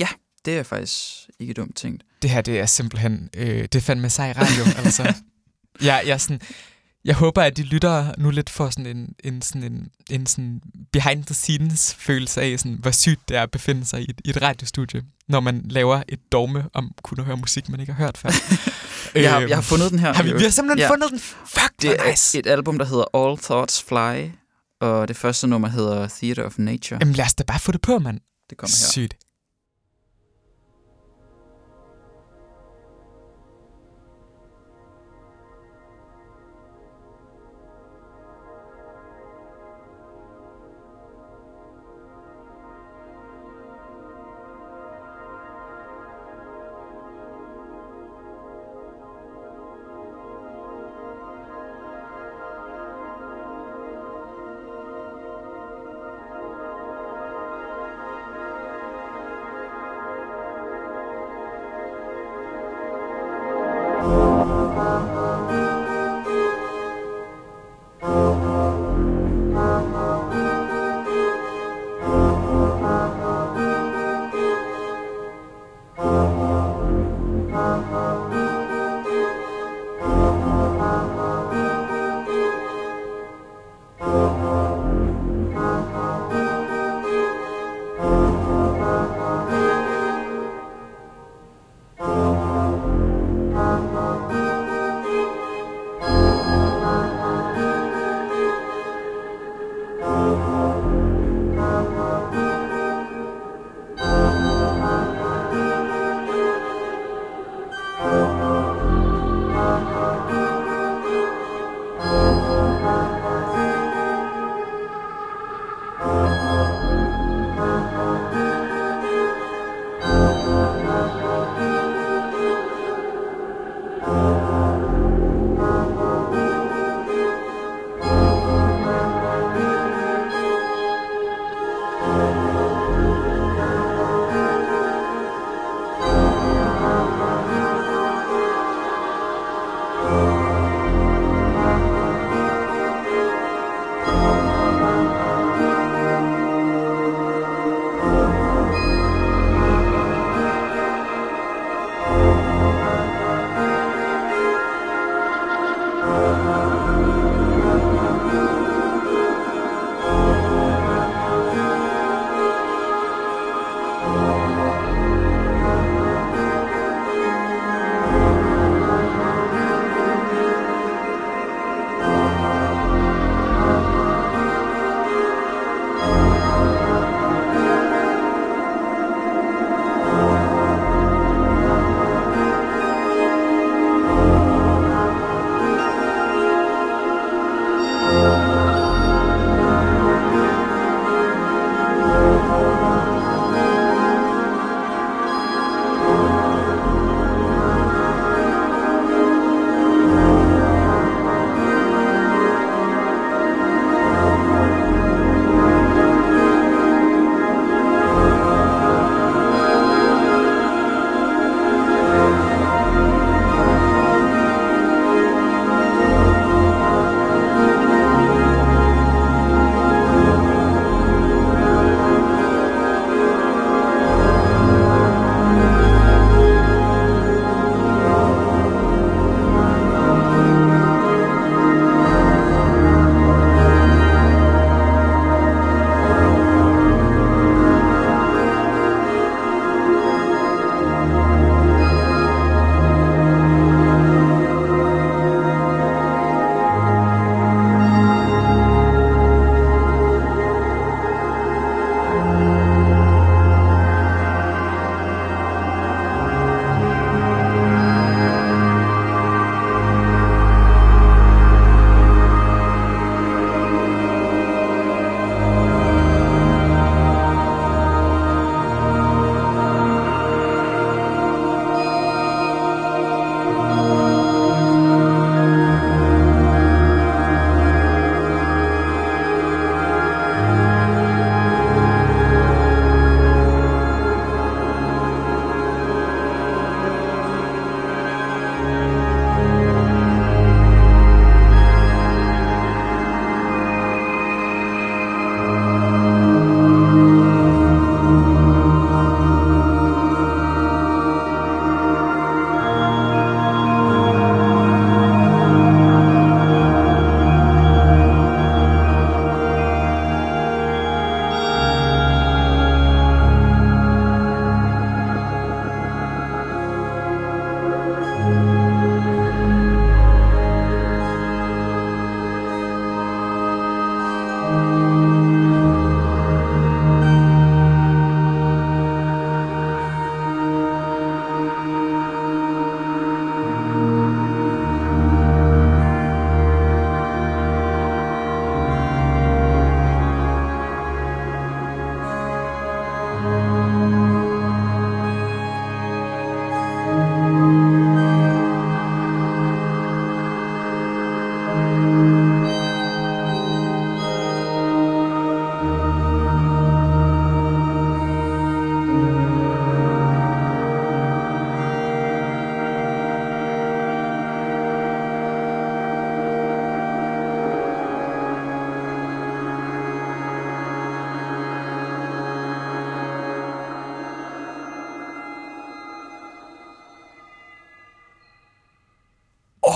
Ja, 0.00 0.08
det 0.44 0.58
er 0.58 0.62
faktisk 0.62 1.30
ikke 1.38 1.54
dumt 1.54 1.76
tænkt. 1.76 2.02
Det 2.22 2.30
her, 2.30 2.40
det 2.40 2.60
er 2.60 2.66
simpelthen... 2.66 3.30
Øh, 3.36 3.62
det 3.62 3.74
er 3.74 3.80
fandme 3.80 4.10
sej 4.10 4.34
radio, 4.36 4.72
altså. 4.84 5.14
Jeg, 5.82 6.02
jeg, 6.06 6.20
sådan, 6.20 6.40
jeg 7.04 7.14
håber, 7.14 7.42
at 7.42 7.56
de 7.56 7.62
lytter 7.62 8.12
nu 8.18 8.30
lidt 8.30 8.50
for 8.50 8.70
sådan 8.70 8.96
en, 8.96 9.14
en, 9.24 9.42
sådan 9.42 9.62
en, 9.62 9.90
en 10.10 10.26
sådan 10.26 10.60
behind 10.92 11.24
the 11.24 11.34
scenes 11.34 11.94
følelse 11.98 12.42
af, 12.42 12.58
sådan, 12.58 12.78
hvor 12.80 12.90
sygt 12.90 13.28
det 13.28 13.36
er 13.36 13.42
at 13.42 13.50
befinde 13.50 13.84
sig 13.84 14.00
i 14.00 14.06
et, 14.10 14.20
i 14.24 14.30
et 14.30 14.42
radiostudie, 14.42 15.02
når 15.28 15.40
man 15.40 15.62
laver 15.64 16.02
et 16.08 16.32
dogme 16.32 16.64
om 16.74 16.90
kun 17.02 17.18
at 17.20 17.24
høre 17.24 17.36
musik, 17.36 17.68
man 17.68 17.80
ikke 17.80 17.92
har 17.92 18.04
hørt 18.04 18.18
før. 18.18 18.30
jeg, 19.14 19.32
har, 19.32 19.40
jeg 19.40 19.56
har 19.56 19.62
fundet 19.62 19.90
den 19.90 19.98
her. 19.98 20.12
Har 20.12 20.22
vi, 20.22 20.32
vi 20.32 20.42
har 20.42 20.50
simpelthen 20.50 20.78
ja. 20.78 20.90
fundet 20.90 21.10
den? 21.10 21.18
Fuck, 21.46 21.72
det 21.82 21.90
er 21.90 22.10
nice. 22.10 22.38
et 22.38 22.46
album, 22.46 22.78
der 22.78 22.84
hedder 22.84 23.04
All 23.16 23.38
Thoughts 23.38 23.82
Fly, 23.82 24.30
og 24.80 25.08
det 25.08 25.16
første 25.16 25.46
nummer 25.46 25.68
hedder 25.68 26.08
Theater 26.08 26.42
of 26.42 26.58
Nature. 26.58 26.98
Jamen 27.00 27.14
lad 27.14 27.24
os 27.24 27.34
da 27.34 27.44
bare 27.44 27.58
få 27.58 27.72
det 27.72 27.80
på, 27.80 27.98
mand. 27.98 28.20
Det 28.50 28.58
kommer 28.58 28.76
her. 28.80 28.90
Sygt. 28.90 29.14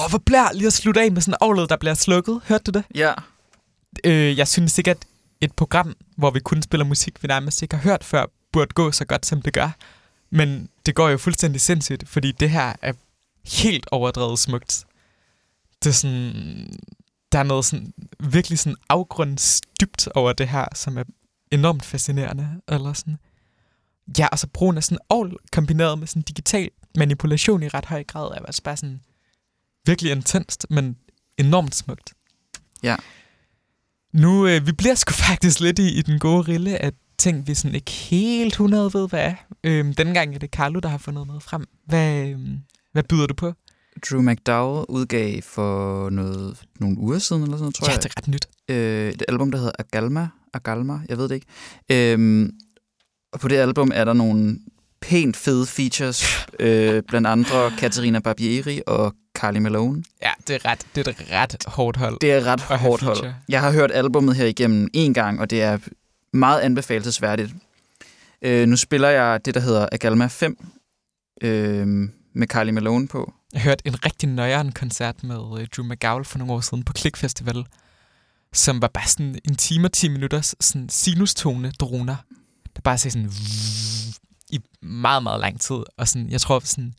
Åh, 0.08 0.10
hvor 0.10 0.18
bliver 0.18 0.52
lige 0.52 0.66
at 0.66 0.72
slutte 0.72 1.00
af 1.00 1.12
med 1.12 1.22
sådan 1.22 1.58
en 1.60 1.68
der 1.68 1.76
bliver 1.76 1.94
slukket. 1.94 2.40
Hørte 2.44 2.64
du 2.64 2.70
det? 2.78 2.84
Ja. 2.94 3.12
Øh, 4.04 4.38
jeg 4.38 4.48
synes 4.48 4.78
ikke, 4.78 4.90
at 4.90 5.06
et 5.40 5.52
program, 5.52 5.96
hvor 6.16 6.30
vi 6.30 6.40
kun 6.40 6.62
spiller 6.62 6.84
musik, 6.84 7.22
vi 7.22 7.28
nærmest 7.28 7.62
ikke 7.62 7.76
har 7.76 7.82
hørt 7.82 8.04
før, 8.04 8.26
burde 8.52 8.74
gå 8.74 8.92
så 8.92 9.04
godt, 9.04 9.26
som 9.26 9.42
det 9.42 9.52
gør. 9.52 9.70
Men 10.30 10.68
det 10.86 10.94
går 10.94 11.08
jo 11.08 11.18
fuldstændig 11.18 11.60
sindssygt, 11.60 12.08
fordi 12.08 12.32
det 12.32 12.50
her 12.50 12.72
er 12.82 12.92
helt 13.46 13.86
overdrevet 13.90 14.38
smukt. 14.38 14.86
Det 15.82 15.90
er 15.90 15.94
sådan... 15.94 16.78
Der 17.32 17.38
er 17.38 17.42
noget 17.42 17.64
sådan, 17.64 17.92
virkelig 18.20 18.58
sådan 18.58 18.76
afgrundsdybt 18.88 20.08
over 20.14 20.32
det 20.32 20.48
her, 20.48 20.64
som 20.74 20.98
er 20.98 21.04
enormt 21.50 21.84
fascinerende. 21.84 22.48
Eller 22.68 22.92
sådan. 22.92 23.18
Ja, 24.18 24.28
altså 24.32 24.46
brugen 24.46 24.76
af 24.76 24.84
sådan 24.84 24.98
all 25.10 25.36
kombineret 25.52 25.98
med 25.98 26.06
sådan 26.06 26.22
digital 26.22 26.70
manipulation 26.96 27.62
i 27.62 27.68
ret 27.68 27.84
høj 27.84 28.04
grad, 28.04 28.26
er 28.26 28.46
altså 28.46 28.62
bare 28.62 28.76
sådan 28.76 29.00
virkelig 29.86 30.12
intenst, 30.12 30.66
men 30.70 30.96
enormt 31.38 31.74
smukt. 31.74 32.12
Ja. 32.82 32.96
Nu, 34.12 34.46
øh, 34.46 34.66
vi 34.66 34.72
bliver 34.72 34.94
sgu 34.94 35.12
faktisk 35.12 35.60
lidt 35.60 35.78
i, 35.78 35.98
i 35.98 36.02
den 36.02 36.18
gode 36.18 36.42
rille 36.42 36.82
af 36.82 36.92
ting, 37.18 37.46
vi 37.46 37.54
sådan 37.54 37.74
ikke 37.74 37.90
helt 37.90 38.52
100 38.52 38.90
ved, 38.94 39.08
hvad 39.08 39.20
er. 39.20 39.34
Øhm, 39.64 39.94
denne 39.94 40.14
gang 40.14 40.34
er 40.34 40.38
det 40.38 40.50
Carlo, 40.50 40.80
der 40.80 40.88
har 40.88 40.98
fundet 40.98 41.26
noget 41.26 41.42
frem. 41.42 41.64
Hvad, 41.86 42.28
øhm, 42.28 42.58
hvad 42.92 43.02
byder 43.02 43.26
du 43.26 43.34
på? 43.34 43.52
Drew 44.10 44.22
McDowell 44.22 44.86
udgav 44.88 45.42
for 45.42 46.10
noget, 46.10 46.62
nogle 46.80 46.98
uger 46.98 47.18
siden, 47.18 47.42
eller 47.42 47.56
sådan 47.56 47.62
noget, 47.62 47.74
tror 47.74 47.86
ja, 47.86 47.92
jeg. 47.92 48.02
det 48.02 48.10
er 48.10 48.20
ret 48.20 48.28
nyt. 48.28 48.48
Øh, 48.68 49.12
et 49.12 49.22
album, 49.28 49.50
der 49.50 49.58
hedder 49.58 49.72
Agalma. 49.78 50.28
Agalma, 50.54 51.00
jeg 51.08 51.18
ved 51.18 51.28
det 51.28 51.34
ikke. 51.34 52.12
Øhm, 52.12 52.50
og 53.32 53.40
på 53.40 53.48
det 53.48 53.56
album 53.56 53.90
er 53.94 54.04
der 54.04 54.12
nogle 54.12 54.58
pænt 55.00 55.36
fede 55.36 55.66
features, 55.66 56.24
øh, 56.60 57.02
blandt 57.08 57.26
andre 57.26 57.70
Katarina 57.78 58.18
Barbieri 58.18 58.80
og 58.86 59.14
Carly 59.38 59.58
Malone. 59.58 60.04
Ja, 60.22 60.30
det 60.46 60.54
er, 60.54 60.70
ret, 60.70 60.86
det 60.94 61.06
er 61.06 61.10
et 61.10 61.26
ret 61.32 61.64
hårdt 61.66 61.96
hold. 61.96 62.18
Det 62.20 62.32
er 62.32 62.36
et 62.38 62.46
ret 62.46 62.60
hårdt 62.60 63.02
hold. 63.02 63.32
Jeg 63.48 63.60
har 63.60 63.72
hørt 63.72 63.90
albummet 63.92 64.36
her 64.36 64.46
igennem 64.46 64.88
en 64.92 65.14
gang, 65.14 65.40
og 65.40 65.50
det 65.50 65.62
er 65.62 65.78
meget 66.32 66.60
anbefalesværdigt. 66.60 67.54
Øh, 68.42 68.68
nu 68.68 68.76
spiller 68.76 69.08
jeg 69.08 69.44
det, 69.44 69.54
der 69.54 69.60
hedder 69.60 69.88
Agalma 69.92 70.26
5, 70.26 70.68
øh, 71.42 71.86
med 72.32 72.46
Carly 72.46 72.70
Malone 72.70 73.08
på. 73.08 73.32
Jeg 73.52 73.62
hørte 73.62 73.86
en 73.86 74.04
rigtig 74.04 74.28
nøjeren 74.28 74.72
koncert 74.72 75.24
med 75.24 75.60
øh, 75.60 75.66
Drew 75.76 75.86
McGowell 75.86 76.24
for 76.24 76.38
nogle 76.38 76.52
år 76.52 76.60
siden 76.60 76.82
på 76.84 76.92
Click 76.96 77.16
Festival, 77.16 77.64
som 78.52 78.82
var 78.82 78.88
bare 78.88 79.08
sådan 79.08 79.38
en 79.44 79.56
time 79.56 79.86
og 79.86 79.92
10 79.92 80.08
minutters 80.08 80.54
sådan 80.60 80.88
sinustone 80.88 81.70
droner, 81.70 82.16
der 82.76 82.82
bare 82.84 82.98
sagde 82.98 83.12
sådan 83.12 83.30
i 84.50 84.60
meget, 84.82 85.22
meget 85.22 85.40
lang 85.40 85.60
tid. 85.60 85.82
Og 85.96 86.08
sådan, 86.08 86.30
jeg 86.30 86.40
tror 86.40 86.60
sådan, 86.64 86.94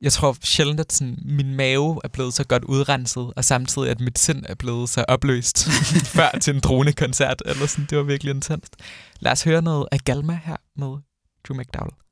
jeg 0.00 0.12
tror 0.12 0.36
sjældent, 0.42 0.80
at 0.80 0.92
sådan, 0.92 1.18
min 1.24 1.54
mave 1.54 2.00
er 2.04 2.08
blevet 2.08 2.34
så 2.34 2.44
godt 2.44 2.64
udrenset, 2.64 3.32
og 3.36 3.44
samtidig 3.44 3.90
at 3.90 4.00
mit 4.00 4.18
sind 4.18 4.44
er 4.48 4.54
blevet 4.54 4.88
så 4.88 5.04
opløst 5.08 5.68
før 6.16 6.38
til 6.40 6.54
en 6.54 6.60
dronekoncert. 6.60 7.42
Eller 7.46 7.66
sådan, 7.66 7.86
det 7.90 7.98
var 7.98 8.04
virkelig 8.04 8.30
intenst. 8.30 8.76
Lad 9.20 9.32
os 9.32 9.42
høre 9.42 9.62
noget 9.62 9.88
af 9.92 9.98
Galma 10.04 10.40
her 10.44 10.56
med 10.76 10.96
Drew 11.48 11.58
McDowell. 11.58 12.05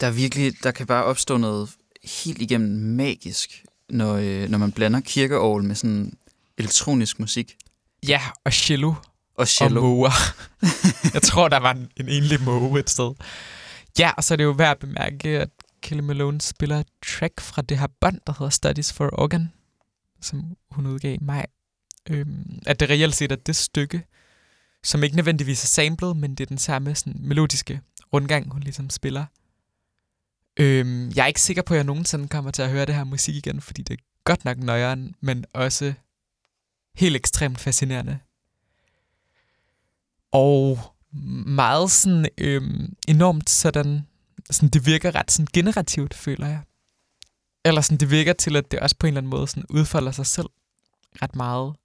Der 0.00 0.06
er 0.06 0.10
virkelig, 0.10 0.52
der 0.62 0.70
kan 0.70 0.86
bare 0.86 1.04
opstå 1.04 1.36
noget 1.36 1.70
helt 2.04 2.42
igennem 2.42 2.70
magisk, 2.96 3.64
når, 3.88 4.14
øh, 4.14 4.48
når 4.48 4.58
man 4.58 4.72
blander 4.72 5.00
kirkeovl 5.00 5.64
med 5.64 5.74
sådan 5.74 6.12
elektronisk 6.58 7.20
musik. 7.20 7.56
Ja, 8.08 8.20
og 8.44 8.52
cello 8.52 8.94
Og 9.34 9.48
cello. 9.48 9.80
og 9.80 9.86
måger. 9.88 10.10
jeg 11.14 11.22
tror, 11.22 11.48
der 11.48 11.56
var 11.56 11.72
en, 11.72 11.88
en 11.96 12.08
enlig 12.08 12.42
måge 12.42 12.80
et 12.80 12.90
sted. 12.90 13.14
Ja, 13.98 14.10
og 14.16 14.24
så 14.24 14.34
er 14.34 14.36
det 14.36 14.44
jo 14.44 14.50
værd 14.50 14.70
at 14.70 14.78
bemærke, 14.78 15.28
at 15.28 15.50
Kelly 15.82 16.00
Malone 16.00 16.40
spiller 16.40 16.80
et 16.80 16.86
track 17.06 17.40
fra 17.40 17.62
det 17.62 17.78
her 17.78 17.86
bånd, 18.00 18.20
der 18.26 18.32
hedder 18.38 18.50
Studies 18.50 18.92
for 18.92 19.10
Organ, 19.12 19.52
som 20.22 20.42
hun 20.70 20.86
udgav 20.86 21.14
i 21.14 21.18
maj. 21.20 21.46
Øhm, 22.10 22.58
at 22.66 22.80
det 22.80 22.90
reelt 22.90 23.14
set 23.16 23.32
er 23.32 23.36
det 23.36 23.56
stykke, 23.56 24.02
som 24.84 25.02
ikke 25.04 25.16
nødvendigvis 25.16 25.62
er 25.64 25.66
samlet, 25.66 26.16
men 26.16 26.30
det 26.34 26.40
er 26.44 26.46
den 26.48 26.58
samme 26.58 26.94
sådan, 26.94 27.16
melodiske 27.20 27.80
rundgang, 28.12 28.52
hun 28.52 28.62
ligesom 28.62 28.90
spiller. 28.90 29.26
Øhm, 30.58 31.10
jeg 31.16 31.22
er 31.22 31.26
ikke 31.26 31.40
sikker 31.40 31.62
på, 31.62 31.74
at 31.74 31.76
jeg 31.76 31.84
nogensinde 31.84 32.28
kommer 32.28 32.50
til 32.50 32.62
at 32.62 32.70
høre 32.70 32.86
det 32.86 32.94
her 32.94 33.04
musik 33.04 33.34
igen, 33.34 33.60
fordi 33.60 33.82
det 33.82 33.94
er 33.94 34.04
godt 34.24 34.44
nok 34.44 34.58
nøjeren, 34.58 35.14
men 35.20 35.44
også 35.52 35.94
helt 36.94 37.16
ekstremt 37.16 37.60
fascinerende. 37.60 38.18
Og 40.32 40.78
meget 41.46 41.90
sådan 41.90 42.28
øhm, 42.38 42.96
enormt 43.08 43.50
sådan, 43.50 44.06
sådan, 44.50 44.68
det 44.68 44.86
virker 44.86 45.14
ret 45.14 45.30
sådan 45.30 45.48
generativt, 45.52 46.14
føler 46.14 46.46
jeg. 46.46 46.60
Eller 47.64 47.80
sådan, 47.80 47.98
det 47.98 48.10
virker 48.10 48.32
til, 48.32 48.56
at 48.56 48.70
det 48.70 48.80
også 48.80 48.96
på 48.98 49.06
en 49.06 49.08
eller 49.08 49.20
anden 49.20 49.30
måde 49.30 49.48
sådan 49.48 49.64
udfolder 49.70 50.12
sig 50.12 50.26
selv 50.26 50.48
ret 51.22 51.36
meget. 51.36 51.76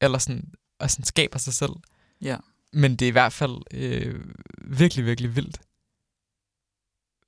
Eller 0.00 0.18
sådan, 0.18 0.52
og 0.78 0.90
sådan 0.90 1.04
skaber 1.04 1.38
sig 1.38 1.54
selv. 1.54 1.72
Ja. 2.20 2.36
Men 2.72 2.96
det 2.96 3.02
er 3.02 3.08
i 3.08 3.10
hvert 3.10 3.32
fald 3.32 3.56
øh, 3.70 4.24
virkelig, 4.64 5.06
virkelig 5.06 5.36
vildt. 5.36 5.60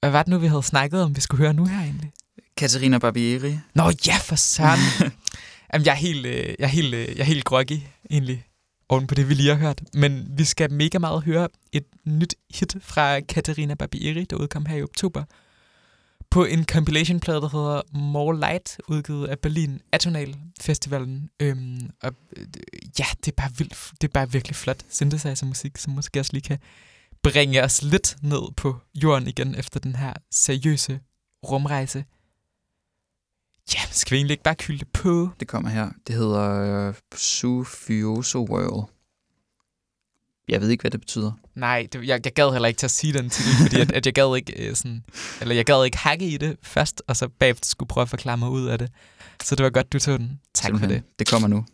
Hvad 0.02 0.10
var 0.10 0.22
det 0.22 0.30
nu, 0.30 0.38
vi 0.38 0.46
havde 0.46 0.62
snakket 0.62 1.02
om, 1.02 1.16
vi 1.16 1.20
skulle 1.20 1.44
høre 1.44 1.54
nu 1.54 1.64
her 1.64 1.80
egentlig? 1.80 2.12
Katarina 2.56 2.98
Barbieri. 2.98 3.58
Nå 3.74 3.92
ja, 4.06 4.16
for 4.16 4.36
søren. 4.36 4.80
Jamen, 5.72 5.86
jeg 5.86 5.92
er 5.92 5.96
helt, 5.96 6.26
øh, 6.26 6.34
jeg 6.34 6.54
er 6.58 6.66
helt, 6.66 6.94
øh, 6.94 7.08
jeg 7.08 7.18
er 7.18 7.24
helt 7.24 7.44
groggy, 7.44 7.78
egentlig, 8.10 8.44
oven 8.88 9.06
på 9.06 9.14
det, 9.14 9.28
vi 9.28 9.34
lige 9.34 9.48
har 9.48 9.56
hørt. 9.56 9.80
Men 9.94 10.26
vi 10.30 10.44
skal 10.44 10.72
mega 10.72 10.98
meget 10.98 11.24
høre 11.24 11.48
et 11.72 11.84
nyt 12.04 12.34
hit 12.54 12.76
fra 12.80 13.20
Katarina 13.20 13.74
Barbieri, 13.74 14.24
der 14.24 14.36
udkom 14.36 14.66
her 14.66 14.76
i 14.76 14.82
oktober, 14.82 15.24
på 16.30 16.44
en 16.44 16.64
compilation-plade, 16.64 17.40
der 17.40 17.48
hedder 17.48 17.82
More 17.92 18.40
Light, 18.40 18.80
udgivet 18.88 19.28
af 19.28 19.38
Berlin 19.38 19.80
Atonal 19.92 20.36
Festivalen. 20.60 21.30
Øhm, 21.40 21.90
og 22.02 22.12
øh, 22.36 22.46
ja, 22.98 23.06
det 23.24 23.28
er, 23.28 23.36
bare 23.36 23.50
vildt, 23.58 23.92
det 24.00 24.08
er 24.08 24.12
bare 24.12 24.32
virkelig 24.32 24.56
flot 24.56 24.82
synthesizer-musik, 24.90 25.78
som 25.78 25.92
måske 25.92 26.20
også 26.20 26.32
lige 26.32 26.42
kan 26.42 26.58
bringe 27.22 27.62
os 27.62 27.82
lidt 27.82 28.16
ned 28.22 28.52
på 28.56 28.76
jorden 28.94 29.28
igen 29.28 29.54
efter 29.54 29.80
den 29.80 29.96
her 29.96 30.12
seriøse 30.30 31.00
rumrejse. 31.50 32.04
Ja, 33.74 33.80
skal 33.90 34.10
vi 34.10 34.16
egentlig 34.16 34.32
ikke 34.34 34.42
bare 34.44 34.54
kylde 34.54 34.78
det 34.78 34.88
på? 34.88 35.30
Det 35.40 35.48
kommer 35.48 35.70
her. 35.70 35.90
Det 36.06 36.14
hedder 36.14 36.88
øh, 36.88 36.94
Sufioso 37.14 38.46
World. 38.50 38.88
Jeg 40.48 40.60
ved 40.60 40.68
ikke, 40.68 40.82
hvad 40.82 40.90
det 40.90 41.00
betyder. 41.00 41.32
Nej, 41.54 41.88
det, 41.92 42.06
jeg, 42.06 42.20
jeg 42.24 42.32
gad 42.32 42.52
heller 42.52 42.68
ikke 42.68 42.78
til 42.78 42.86
at 42.86 42.90
sige 42.90 43.12
den 43.12 43.30
titel, 43.30 43.52
fordi 43.62 43.80
at, 43.80 43.92
at 43.92 44.06
jeg 44.06 44.14
gad 44.14 44.36
ikke 44.36 44.68
øh, 44.68 44.76
sådan, 44.76 45.04
eller 45.40 45.54
jeg 45.54 45.64
gad 45.64 45.84
ikke 45.84 45.98
hakke 45.98 46.26
i 46.28 46.36
det 46.36 46.56
først, 46.62 47.02
og 47.06 47.16
så 47.16 47.28
bagefter 47.28 47.66
skulle 47.66 47.88
prøve 47.88 48.02
at 48.02 48.08
forklare 48.08 48.36
mig 48.38 48.48
ud 48.48 48.66
af 48.66 48.78
det. 48.78 48.90
Så 49.42 49.54
det 49.56 49.64
var 49.64 49.70
godt, 49.70 49.92
du 49.92 49.98
tog 49.98 50.18
den. 50.18 50.40
Tak 50.54 50.70
for 50.70 50.78
Simpelthen. 50.78 50.90
det. 51.02 51.18
Det 51.18 51.28
kommer 51.28 51.48
nu. 51.48 51.64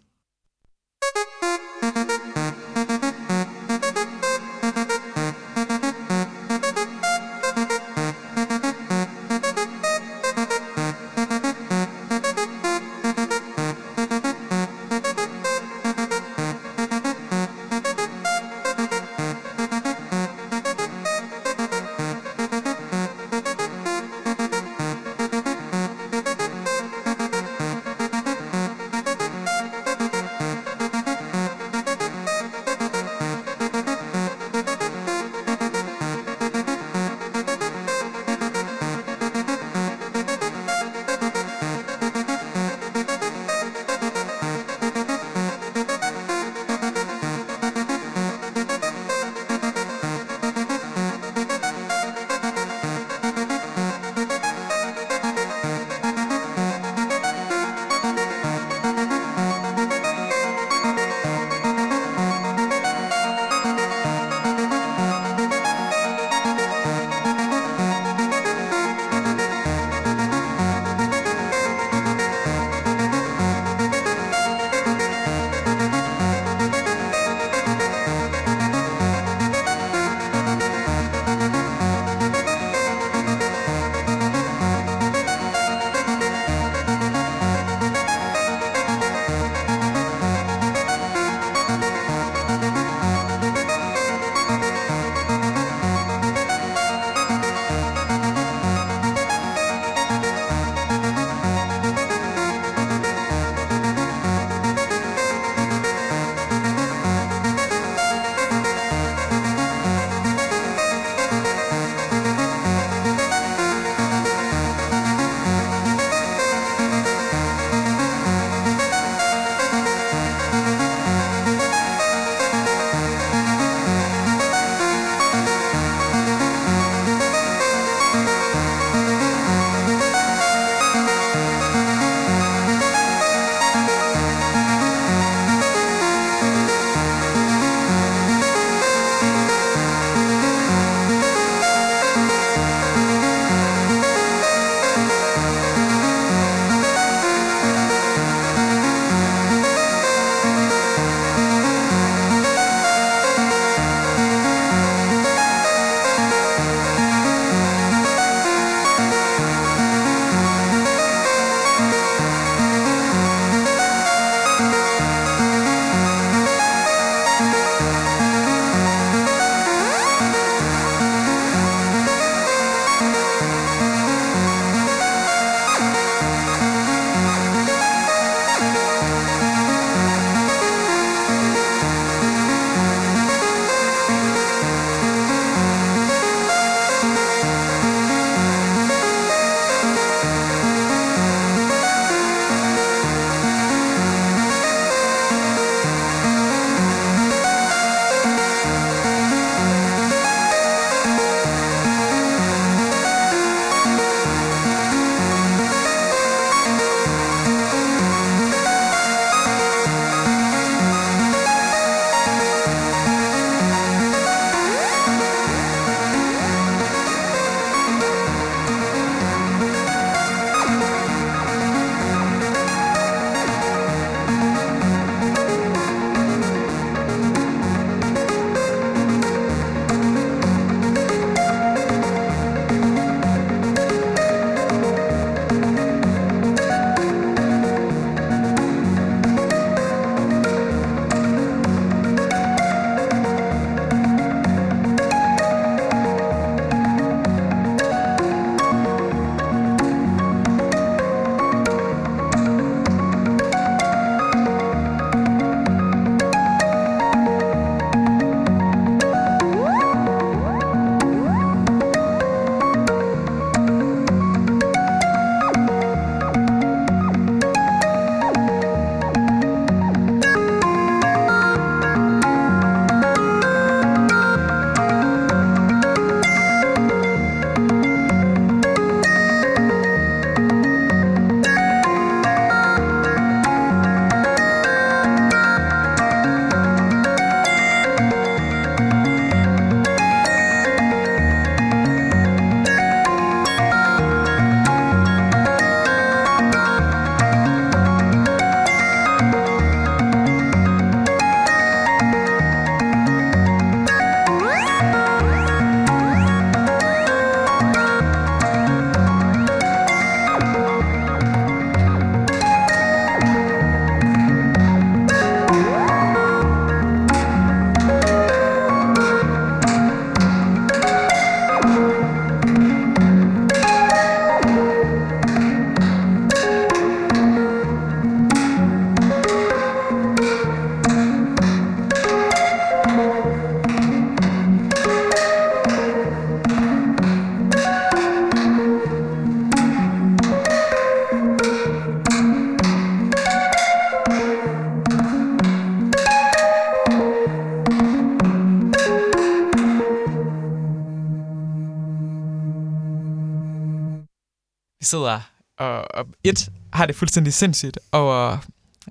Sidder 354.88 355.20
og, 355.58 355.94
og 355.94 356.06
et 356.24 356.50
har 356.72 356.86
det 356.86 356.96
fuldstændig 356.96 357.34
sindssygt 357.34 357.78
over, 357.92 358.38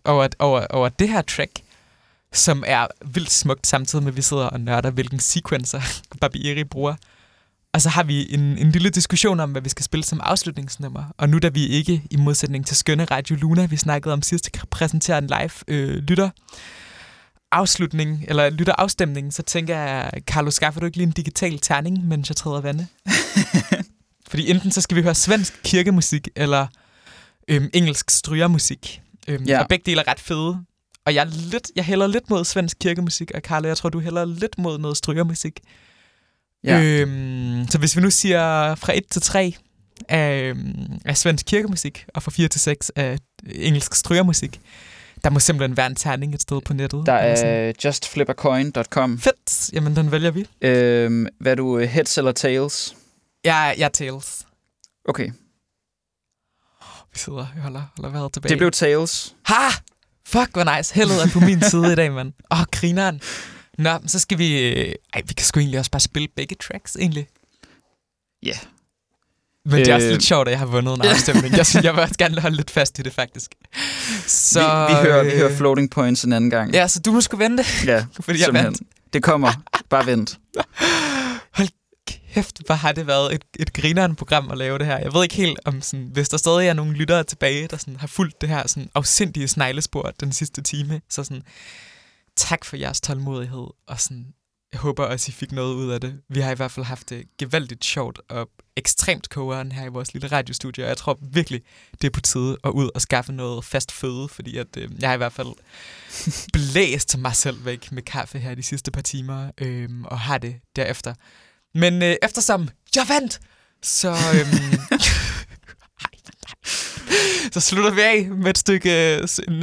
over, 0.06 0.28
over, 0.39 0.66
over 0.70 0.89
det 0.89 1.10
her 1.10 1.22
track, 1.22 1.52
som 2.34 2.64
er 2.68 2.88
vildt 3.06 3.32
smukt, 3.32 3.68
samtidig 3.68 4.04
med, 4.04 4.12
at 4.12 4.18
vi 4.18 4.22
sidder 4.22 4.45
og 4.45 4.60
nørder, 4.60 4.89
hvilken 4.89 5.20
sequencer 5.20 5.82
Barbieri 6.22 6.64
bruger. 6.64 6.95
Og 7.74 7.82
så 7.82 7.89
har 7.89 8.04
vi 8.04 8.34
en, 8.34 8.39
en 8.39 8.72
lille 8.72 8.89
diskussion 8.89 9.39
om, 9.39 9.52
hvad 9.52 9.62
vi 9.62 9.70
skal 9.70 9.84
spille 9.84 10.04
som 10.04 10.22
afslutningsnummer. 10.24 11.04
Og 11.18 11.30
nu 11.30 11.38
da 11.38 11.48
vi 11.48 11.68
ikke, 11.68 12.04
i 12.12 12.16
modsætning 12.16 12.66
til 12.66 12.78
Skønne 12.78 13.06
Radio 13.06 13.36
Luna, 13.36 13.66
vi 13.66 13.78
snakkede 13.78 14.14
om 14.14 14.22
sidst, 14.22 14.50
præsentere 14.70 15.18
en 15.18 15.28
live 15.28 15.52
øh, 15.68 15.95
lytter 15.95 16.30
afslutning, 17.52 18.26
eller 18.28 18.50
lytter 18.50 18.74
afstemning, 18.78 19.34
så 19.34 19.43
tænker 19.43 19.78
jeg, 19.78 20.12
Carlos, 20.22 20.54
skaffer 20.54 20.80
du 20.80 20.86
ikke 20.86 20.98
lige 20.98 21.08
en 21.08 21.12
digital 21.12 21.60
terning, 21.60 22.08
mens 22.08 22.30
jeg 22.30 22.36
træder 22.36 22.62
vande? 22.62 22.88
Fordi 24.30 24.51
enten 24.51 24.71
så 24.71 24.82
skal 24.82 24.97
vi 24.97 25.01
høre 25.01 25.15
svensk 25.15 25.59
kirkemusik, 25.63 26.28
eller 26.36 26.67
øhm, 27.47 27.69
engelsk 27.73 28.09
strygermusik. 28.09 29.01
Øhm, 29.28 29.43
ja. 29.43 29.59
Og 29.61 29.67
begge 29.69 29.84
dele 29.86 30.01
er 30.01 30.07
ret 30.07 30.19
fede. 30.19 30.59
Og 31.05 31.15
jeg, 31.15 31.21
er 31.21 31.49
lidt, 31.51 31.71
jeg 31.75 31.86
hælder 31.86 32.07
lidt 32.07 32.30
mod 32.30 32.45
svensk 32.45 32.78
kirkemusik, 32.80 33.32
og 33.36 33.41
Carlo, 33.41 33.67
jeg 33.67 33.78
tror, 33.78 33.89
du 33.89 33.99
hælder 33.99 34.25
lidt 34.25 34.57
mod 34.57 34.78
noget 34.78 34.97
strygermusik. 34.97 35.59
Ja. 36.63 36.82
Øhm, 36.84 37.65
så 37.69 37.78
hvis 37.78 37.95
vi 37.95 38.01
nu 38.01 38.09
siger 38.09 38.75
fra 38.75 38.97
1 38.97 39.03
til 39.11 39.21
3 39.21 39.55
af, 40.09 40.53
af 41.05 41.17
svensk 41.17 41.45
kirkemusik, 41.45 42.05
og 42.13 42.23
fra 42.23 42.32
4 42.32 42.47
til 42.47 42.61
6 42.61 42.91
af 42.95 43.17
engelsk 43.55 43.95
strygermusik, 43.95 44.59
der 45.23 45.30
må 45.30 45.39
simpelthen 45.39 45.78
være 45.78 45.88
en 45.88 45.95
terning 45.95 46.34
et 46.34 46.41
sted 46.41 46.61
på 46.61 46.73
nettet. 46.73 47.05
Der 47.05 47.13
er 47.13 47.73
justflippercoin.com. 47.86 49.19
Fedt. 49.19 49.73
Jamen, 49.73 49.95
den 49.95 50.11
vælger 50.11 50.32
vi. 50.32 50.45
Øhm, 50.61 51.28
hvad 51.39 51.51
er 51.51 51.55
du, 51.55 51.80
heads 51.80 52.17
eller 52.17 52.32
tails? 52.32 52.95
Jeg, 53.48 53.76
jeg 53.78 53.86
er 53.86 53.89
tails. 53.89 54.45
Okay. 55.06 55.32
Vi 57.14 57.20
sidder 57.20 57.39
og 57.39 57.48
holder, 57.62 57.84
holder 57.98 58.10
vejret 58.10 58.34
tilbage. 58.34 58.50
Det 58.50 58.58
blev 58.58 58.72
tails. 58.72 59.36
Ha! 59.45 59.70
Fuck, 60.26 60.54
hvor 60.54 60.78
nice. 60.78 60.95
Heldet 60.95 61.24
er 61.24 61.30
på 61.34 61.39
min 61.39 61.62
side 61.62 61.93
i 61.93 61.95
dag, 61.95 62.12
mand. 62.12 62.34
Åh, 62.52 62.60
oh, 62.60 62.66
grineren. 62.72 63.22
Nå, 63.78 64.00
så 64.08 64.20
skal 64.20 64.38
vi... 64.38 64.72
Øh, 64.72 64.93
ej, 65.14 65.22
vi 65.28 65.34
kan 65.34 65.45
sgu 65.45 65.60
egentlig 65.60 65.80
også 65.80 65.91
bare 65.91 66.00
spille 66.00 66.28
begge 66.36 66.56
tracks, 66.56 66.95
egentlig. 66.95 67.28
Ja. 68.43 68.48
Yeah. 68.48 68.58
Men 69.66 69.80
det 69.80 69.88
er 69.88 69.95
også 69.95 70.08
øh, 70.08 70.12
lidt 70.12 70.24
sjovt, 70.24 70.48
at 70.48 70.52
jeg 70.52 70.60
har 70.60 70.66
vundet 70.66 70.95
en 70.95 71.02
afstemning. 71.02 71.58
jeg 71.58 71.66
synes, 71.66 71.84
jeg 71.86 71.93
vil 71.93 72.02
også 72.02 72.16
gerne 72.18 72.41
holde 72.41 72.56
lidt 72.56 72.72
fast 72.72 73.00
i 73.00 73.02
det, 73.02 73.14
faktisk. 73.14 73.52
Så, 74.28 74.60
vi, 74.60 74.93
vi, 74.93 75.02
hører, 75.02 75.24
vi 75.24 75.30
hører 75.30 75.52
øh, 75.52 75.58
floating 75.58 75.91
points 75.91 76.24
en 76.24 76.34
anden 76.34 76.50
gang. 76.50 76.74
Ja, 76.74 76.88
så 76.88 77.00
du 77.00 77.12
må 77.12 77.22
sgu 77.22 77.38
vente. 77.38 77.66
Ja, 77.86 78.06
fordi 78.26 78.41
jeg 78.41 78.54
vandt. 78.54 78.82
Det 79.14 79.24
kommer. 79.24 79.52
Bare 79.89 80.06
vent. 80.06 80.38
Kæft, 82.34 82.61
hvor 82.65 82.75
har 82.75 82.91
det 82.91 83.07
været 83.07 83.36
et, 83.36 83.43
et 83.59 83.73
grineren 83.73 84.15
program 84.15 84.51
at 84.51 84.57
lave 84.57 84.78
det 84.78 84.86
her. 84.86 84.97
Jeg 84.97 85.13
ved 85.13 85.23
ikke 85.23 85.36
helt, 85.36 85.59
om 85.65 85.82
sådan, 85.82 86.09
hvis 86.13 86.30
der 86.30 86.38
stadig 86.38 86.67
er 86.67 86.73
nogle 86.73 86.93
lyttere 86.93 87.23
tilbage, 87.23 87.67
der 87.67 87.78
sådan, 87.78 87.95
har 87.95 88.07
fulgt 88.07 88.41
det 88.41 88.49
her 88.49 88.67
sådan, 88.67 88.89
afsindige 88.95 89.47
sneglespor 89.47 90.11
den 90.19 90.32
sidste 90.32 90.61
time, 90.61 91.01
så 91.09 91.23
sådan, 91.23 91.43
tak 92.36 92.65
for 92.65 92.78
jeres 92.78 93.01
tålmodighed, 93.01 93.67
og 93.88 93.99
sådan, 93.99 94.34
jeg 94.71 94.80
håber 94.80 95.05
også, 95.05 95.30
I 95.30 95.32
fik 95.32 95.51
noget 95.51 95.73
ud 95.73 95.89
af 95.89 96.01
det. 96.01 96.21
Vi 96.30 96.39
har 96.39 96.51
i 96.51 96.55
hvert 96.55 96.71
fald 96.71 96.86
haft 96.86 97.09
det 97.09 97.25
gevaldigt 97.38 97.86
sjovt 97.86 98.19
og 98.30 98.49
ekstremt 98.75 99.30
kogeren 99.30 99.71
her 99.71 99.86
i 99.86 99.89
vores 99.89 100.13
lille 100.13 100.28
radiostudie, 100.28 100.84
og 100.84 100.89
jeg 100.89 100.97
tror 100.97 101.19
virkelig, 101.21 101.61
det 102.01 102.07
er 102.07 102.11
på 102.11 102.21
tide 102.21 102.57
at 102.63 102.69
ud 102.69 102.89
og 102.95 103.01
skaffe 103.01 103.34
noget 103.34 103.65
fast 103.65 103.91
føde, 103.91 104.28
fordi 104.28 104.57
at, 104.57 104.67
øh, 104.78 104.89
jeg 104.99 105.09
har 105.09 105.13
i 105.13 105.17
hvert 105.17 105.34
fald 105.34 105.53
blæst 106.53 107.17
mig 107.17 107.36
selv 107.36 107.65
væk 107.65 107.91
med 107.91 108.01
kaffe 108.01 108.39
her 108.39 108.55
de 108.55 108.63
sidste 108.63 108.91
par 108.91 109.01
timer, 109.01 109.51
øh, 109.57 109.89
og 110.03 110.19
har 110.19 110.38
det 110.38 110.55
derefter. 110.75 111.13
Men 111.78 112.03
øh, 112.03 112.15
eftersom 112.21 112.69
jeg 112.95 113.05
vandt, 113.09 113.39
så... 113.84 114.15
Øh, 114.34 114.47
så 117.51 117.59
slutter 117.59 117.91
vi 117.91 118.01
af 118.01 118.30
med 118.30 118.49
et 118.49 118.57
stykke 118.57 118.89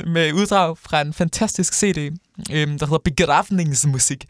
med 0.06 0.32
uddrag 0.32 0.78
fra 0.78 1.00
en 1.00 1.12
fantastisk 1.12 1.74
CD, 1.74 1.98
øh, 2.50 2.66
der 2.78 2.86
hedder 2.86 2.98
Begravningsmusik, 3.04 4.24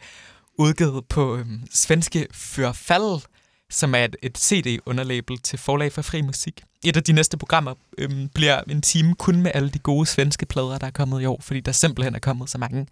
udgivet 0.58 1.04
på 1.08 1.36
øh, 1.36 1.46
svenske 1.72 2.26
Fyrfald, 2.32 3.20
som 3.70 3.94
er 3.94 4.04
et, 4.04 4.16
et 4.22 4.38
CD-underlabel 4.38 5.38
til 5.38 5.58
forlag 5.58 5.92
for 5.92 6.02
fri 6.02 6.22
musik. 6.22 6.62
Et 6.84 6.96
af 6.96 7.02
de 7.02 7.12
næste 7.12 7.36
programmer 7.36 7.74
øhm, 7.98 8.28
bliver 8.34 8.60
en 8.68 8.82
time 8.82 9.14
kun 9.14 9.42
med 9.42 9.50
alle 9.54 9.70
de 9.70 9.78
gode 9.78 10.06
svenske 10.06 10.46
plader, 10.46 10.78
der 10.78 10.86
er 10.86 10.90
kommet 10.90 11.22
i 11.22 11.24
år, 11.24 11.40
fordi 11.40 11.60
der 11.60 11.72
simpelthen 11.72 12.14
er 12.14 12.18
kommet 12.18 12.50
så 12.50 12.58
mange. 12.58 12.86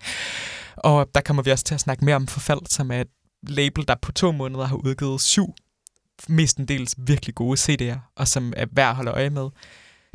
Og 0.76 1.08
der 1.14 1.20
kommer 1.20 1.42
vi 1.42 1.50
også 1.50 1.64
til 1.64 1.74
at 1.74 1.80
snakke 1.80 2.04
mere 2.04 2.16
om 2.16 2.26
Forfald, 2.26 2.66
som 2.68 2.90
er 2.90 3.00
et 3.00 3.08
label, 3.42 3.88
der 3.88 3.94
på 4.02 4.12
to 4.12 4.32
måneder 4.32 4.64
har 4.64 4.76
udgivet 4.76 5.20
syv 5.20 5.54
mestendels 6.28 6.94
virkelig 6.98 7.34
gode 7.34 7.60
CD'er, 7.60 7.98
og 8.16 8.28
som 8.28 8.52
er 8.56 8.66
værd 8.72 8.88
at 8.88 8.96
holde 8.96 9.10
øje 9.10 9.30
med. 9.30 9.48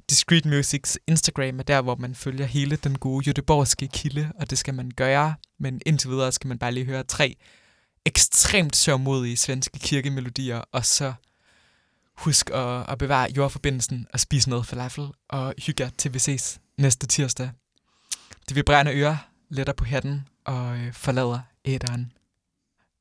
Discreet 0.09 0.45
Musics 0.45 0.99
Instagram 1.07 1.59
er 1.59 1.63
der, 1.63 1.81
hvor 1.81 1.95
man 1.95 2.15
følger 2.15 2.45
hele 2.45 2.75
den 2.75 2.97
gode 2.97 3.29
Göteborgske 3.29 3.87
kilde, 3.87 4.31
og 4.39 4.49
det 4.49 4.57
skal 4.57 4.73
man 4.73 4.91
gøre, 4.91 5.35
men 5.59 5.81
indtil 5.85 6.09
videre 6.09 6.31
skal 6.31 6.47
man 6.47 6.59
bare 6.59 6.71
lige 6.71 6.85
høre 6.85 7.03
tre 7.03 7.35
ekstremt 8.05 8.75
sørmodige 8.75 9.37
svenske 9.37 9.79
kirkemelodier, 9.79 10.61
og 10.71 10.85
så 10.85 11.13
husk 12.17 12.49
at, 12.53 12.89
at 12.89 12.97
bevare 12.97 13.31
jordforbindelsen 13.37 14.07
og 14.13 14.19
spise 14.19 14.49
noget 14.49 14.65
falafel, 14.65 15.07
og 15.29 15.53
hygge 15.65 15.83
jer 15.83 15.89
til 15.97 16.13
vi 16.13 16.19
ses 16.19 16.59
næste 16.77 17.07
tirsdag. 17.07 17.49
Det 18.49 18.55
vibrerende 18.55 18.93
øre 18.93 19.17
letter 19.49 19.73
på 19.73 19.85
hatten 19.85 20.27
og 20.45 20.77
øh, 20.77 20.93
forlader 20.93 21.39
æderen. 21.65 22.11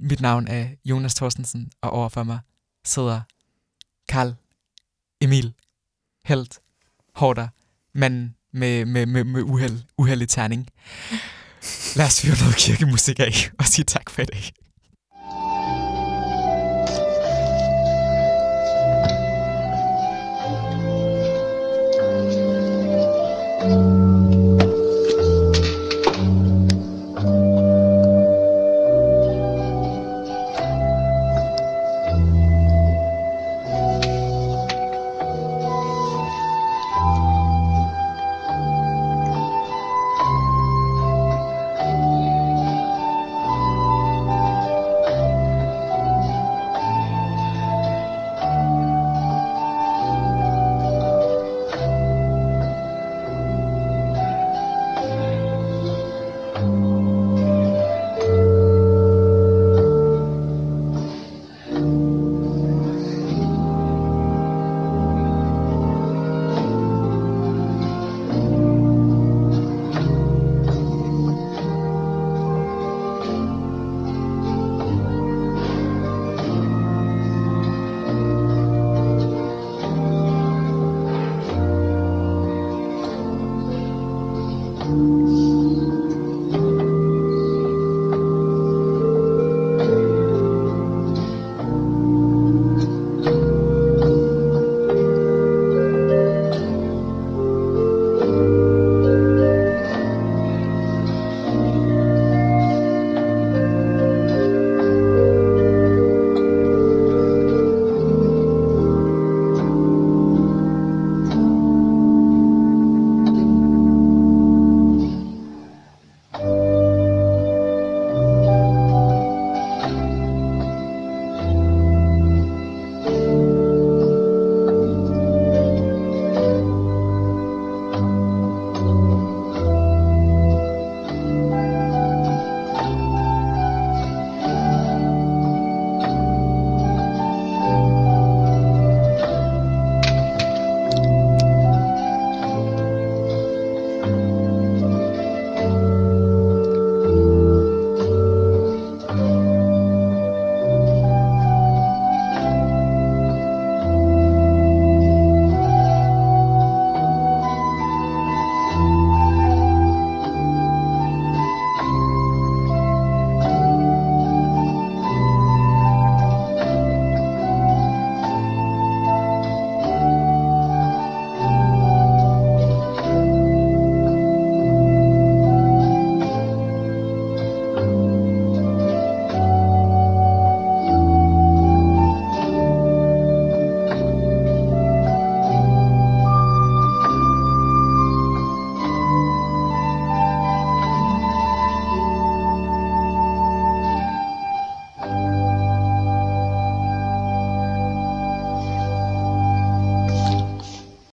Mit 0.01 0.21
navn 0.21 0.49
er 0.49 0.69
Jonas 0.85 1.15
Thorstensen, 1.15 1.71
og 1.81 1.91
overfor 1.91 2.23
mig 2.23 2.39
sidder 2.85 3.21
Karl 4.09 4.35
Emil 5.21 5.55
Helt 6.25 6.61
Hårder, 7.15 7.49
manden 7.95 8.37
med, 8.53 8.85
med, 8.85 9.07
med, 9.07 9.25
med 9.25 9.43
uheld, 9.43 9.83
uheld 9.99 10.23
i 10.23 10.27
terning. 10.27 10.69
Lad 11.97 12.07
os 12.07 12.21
fyre 12.21 12.35
noget 12.41 12.57
kirkemusik 12.57 13.21
af 13.21 13.51
og 13.59 13.65
sige 13.65 13.85
tak 13.85 14.11
for 14.11 14.23
i 14.23 14.25
dag. 14.25 14.53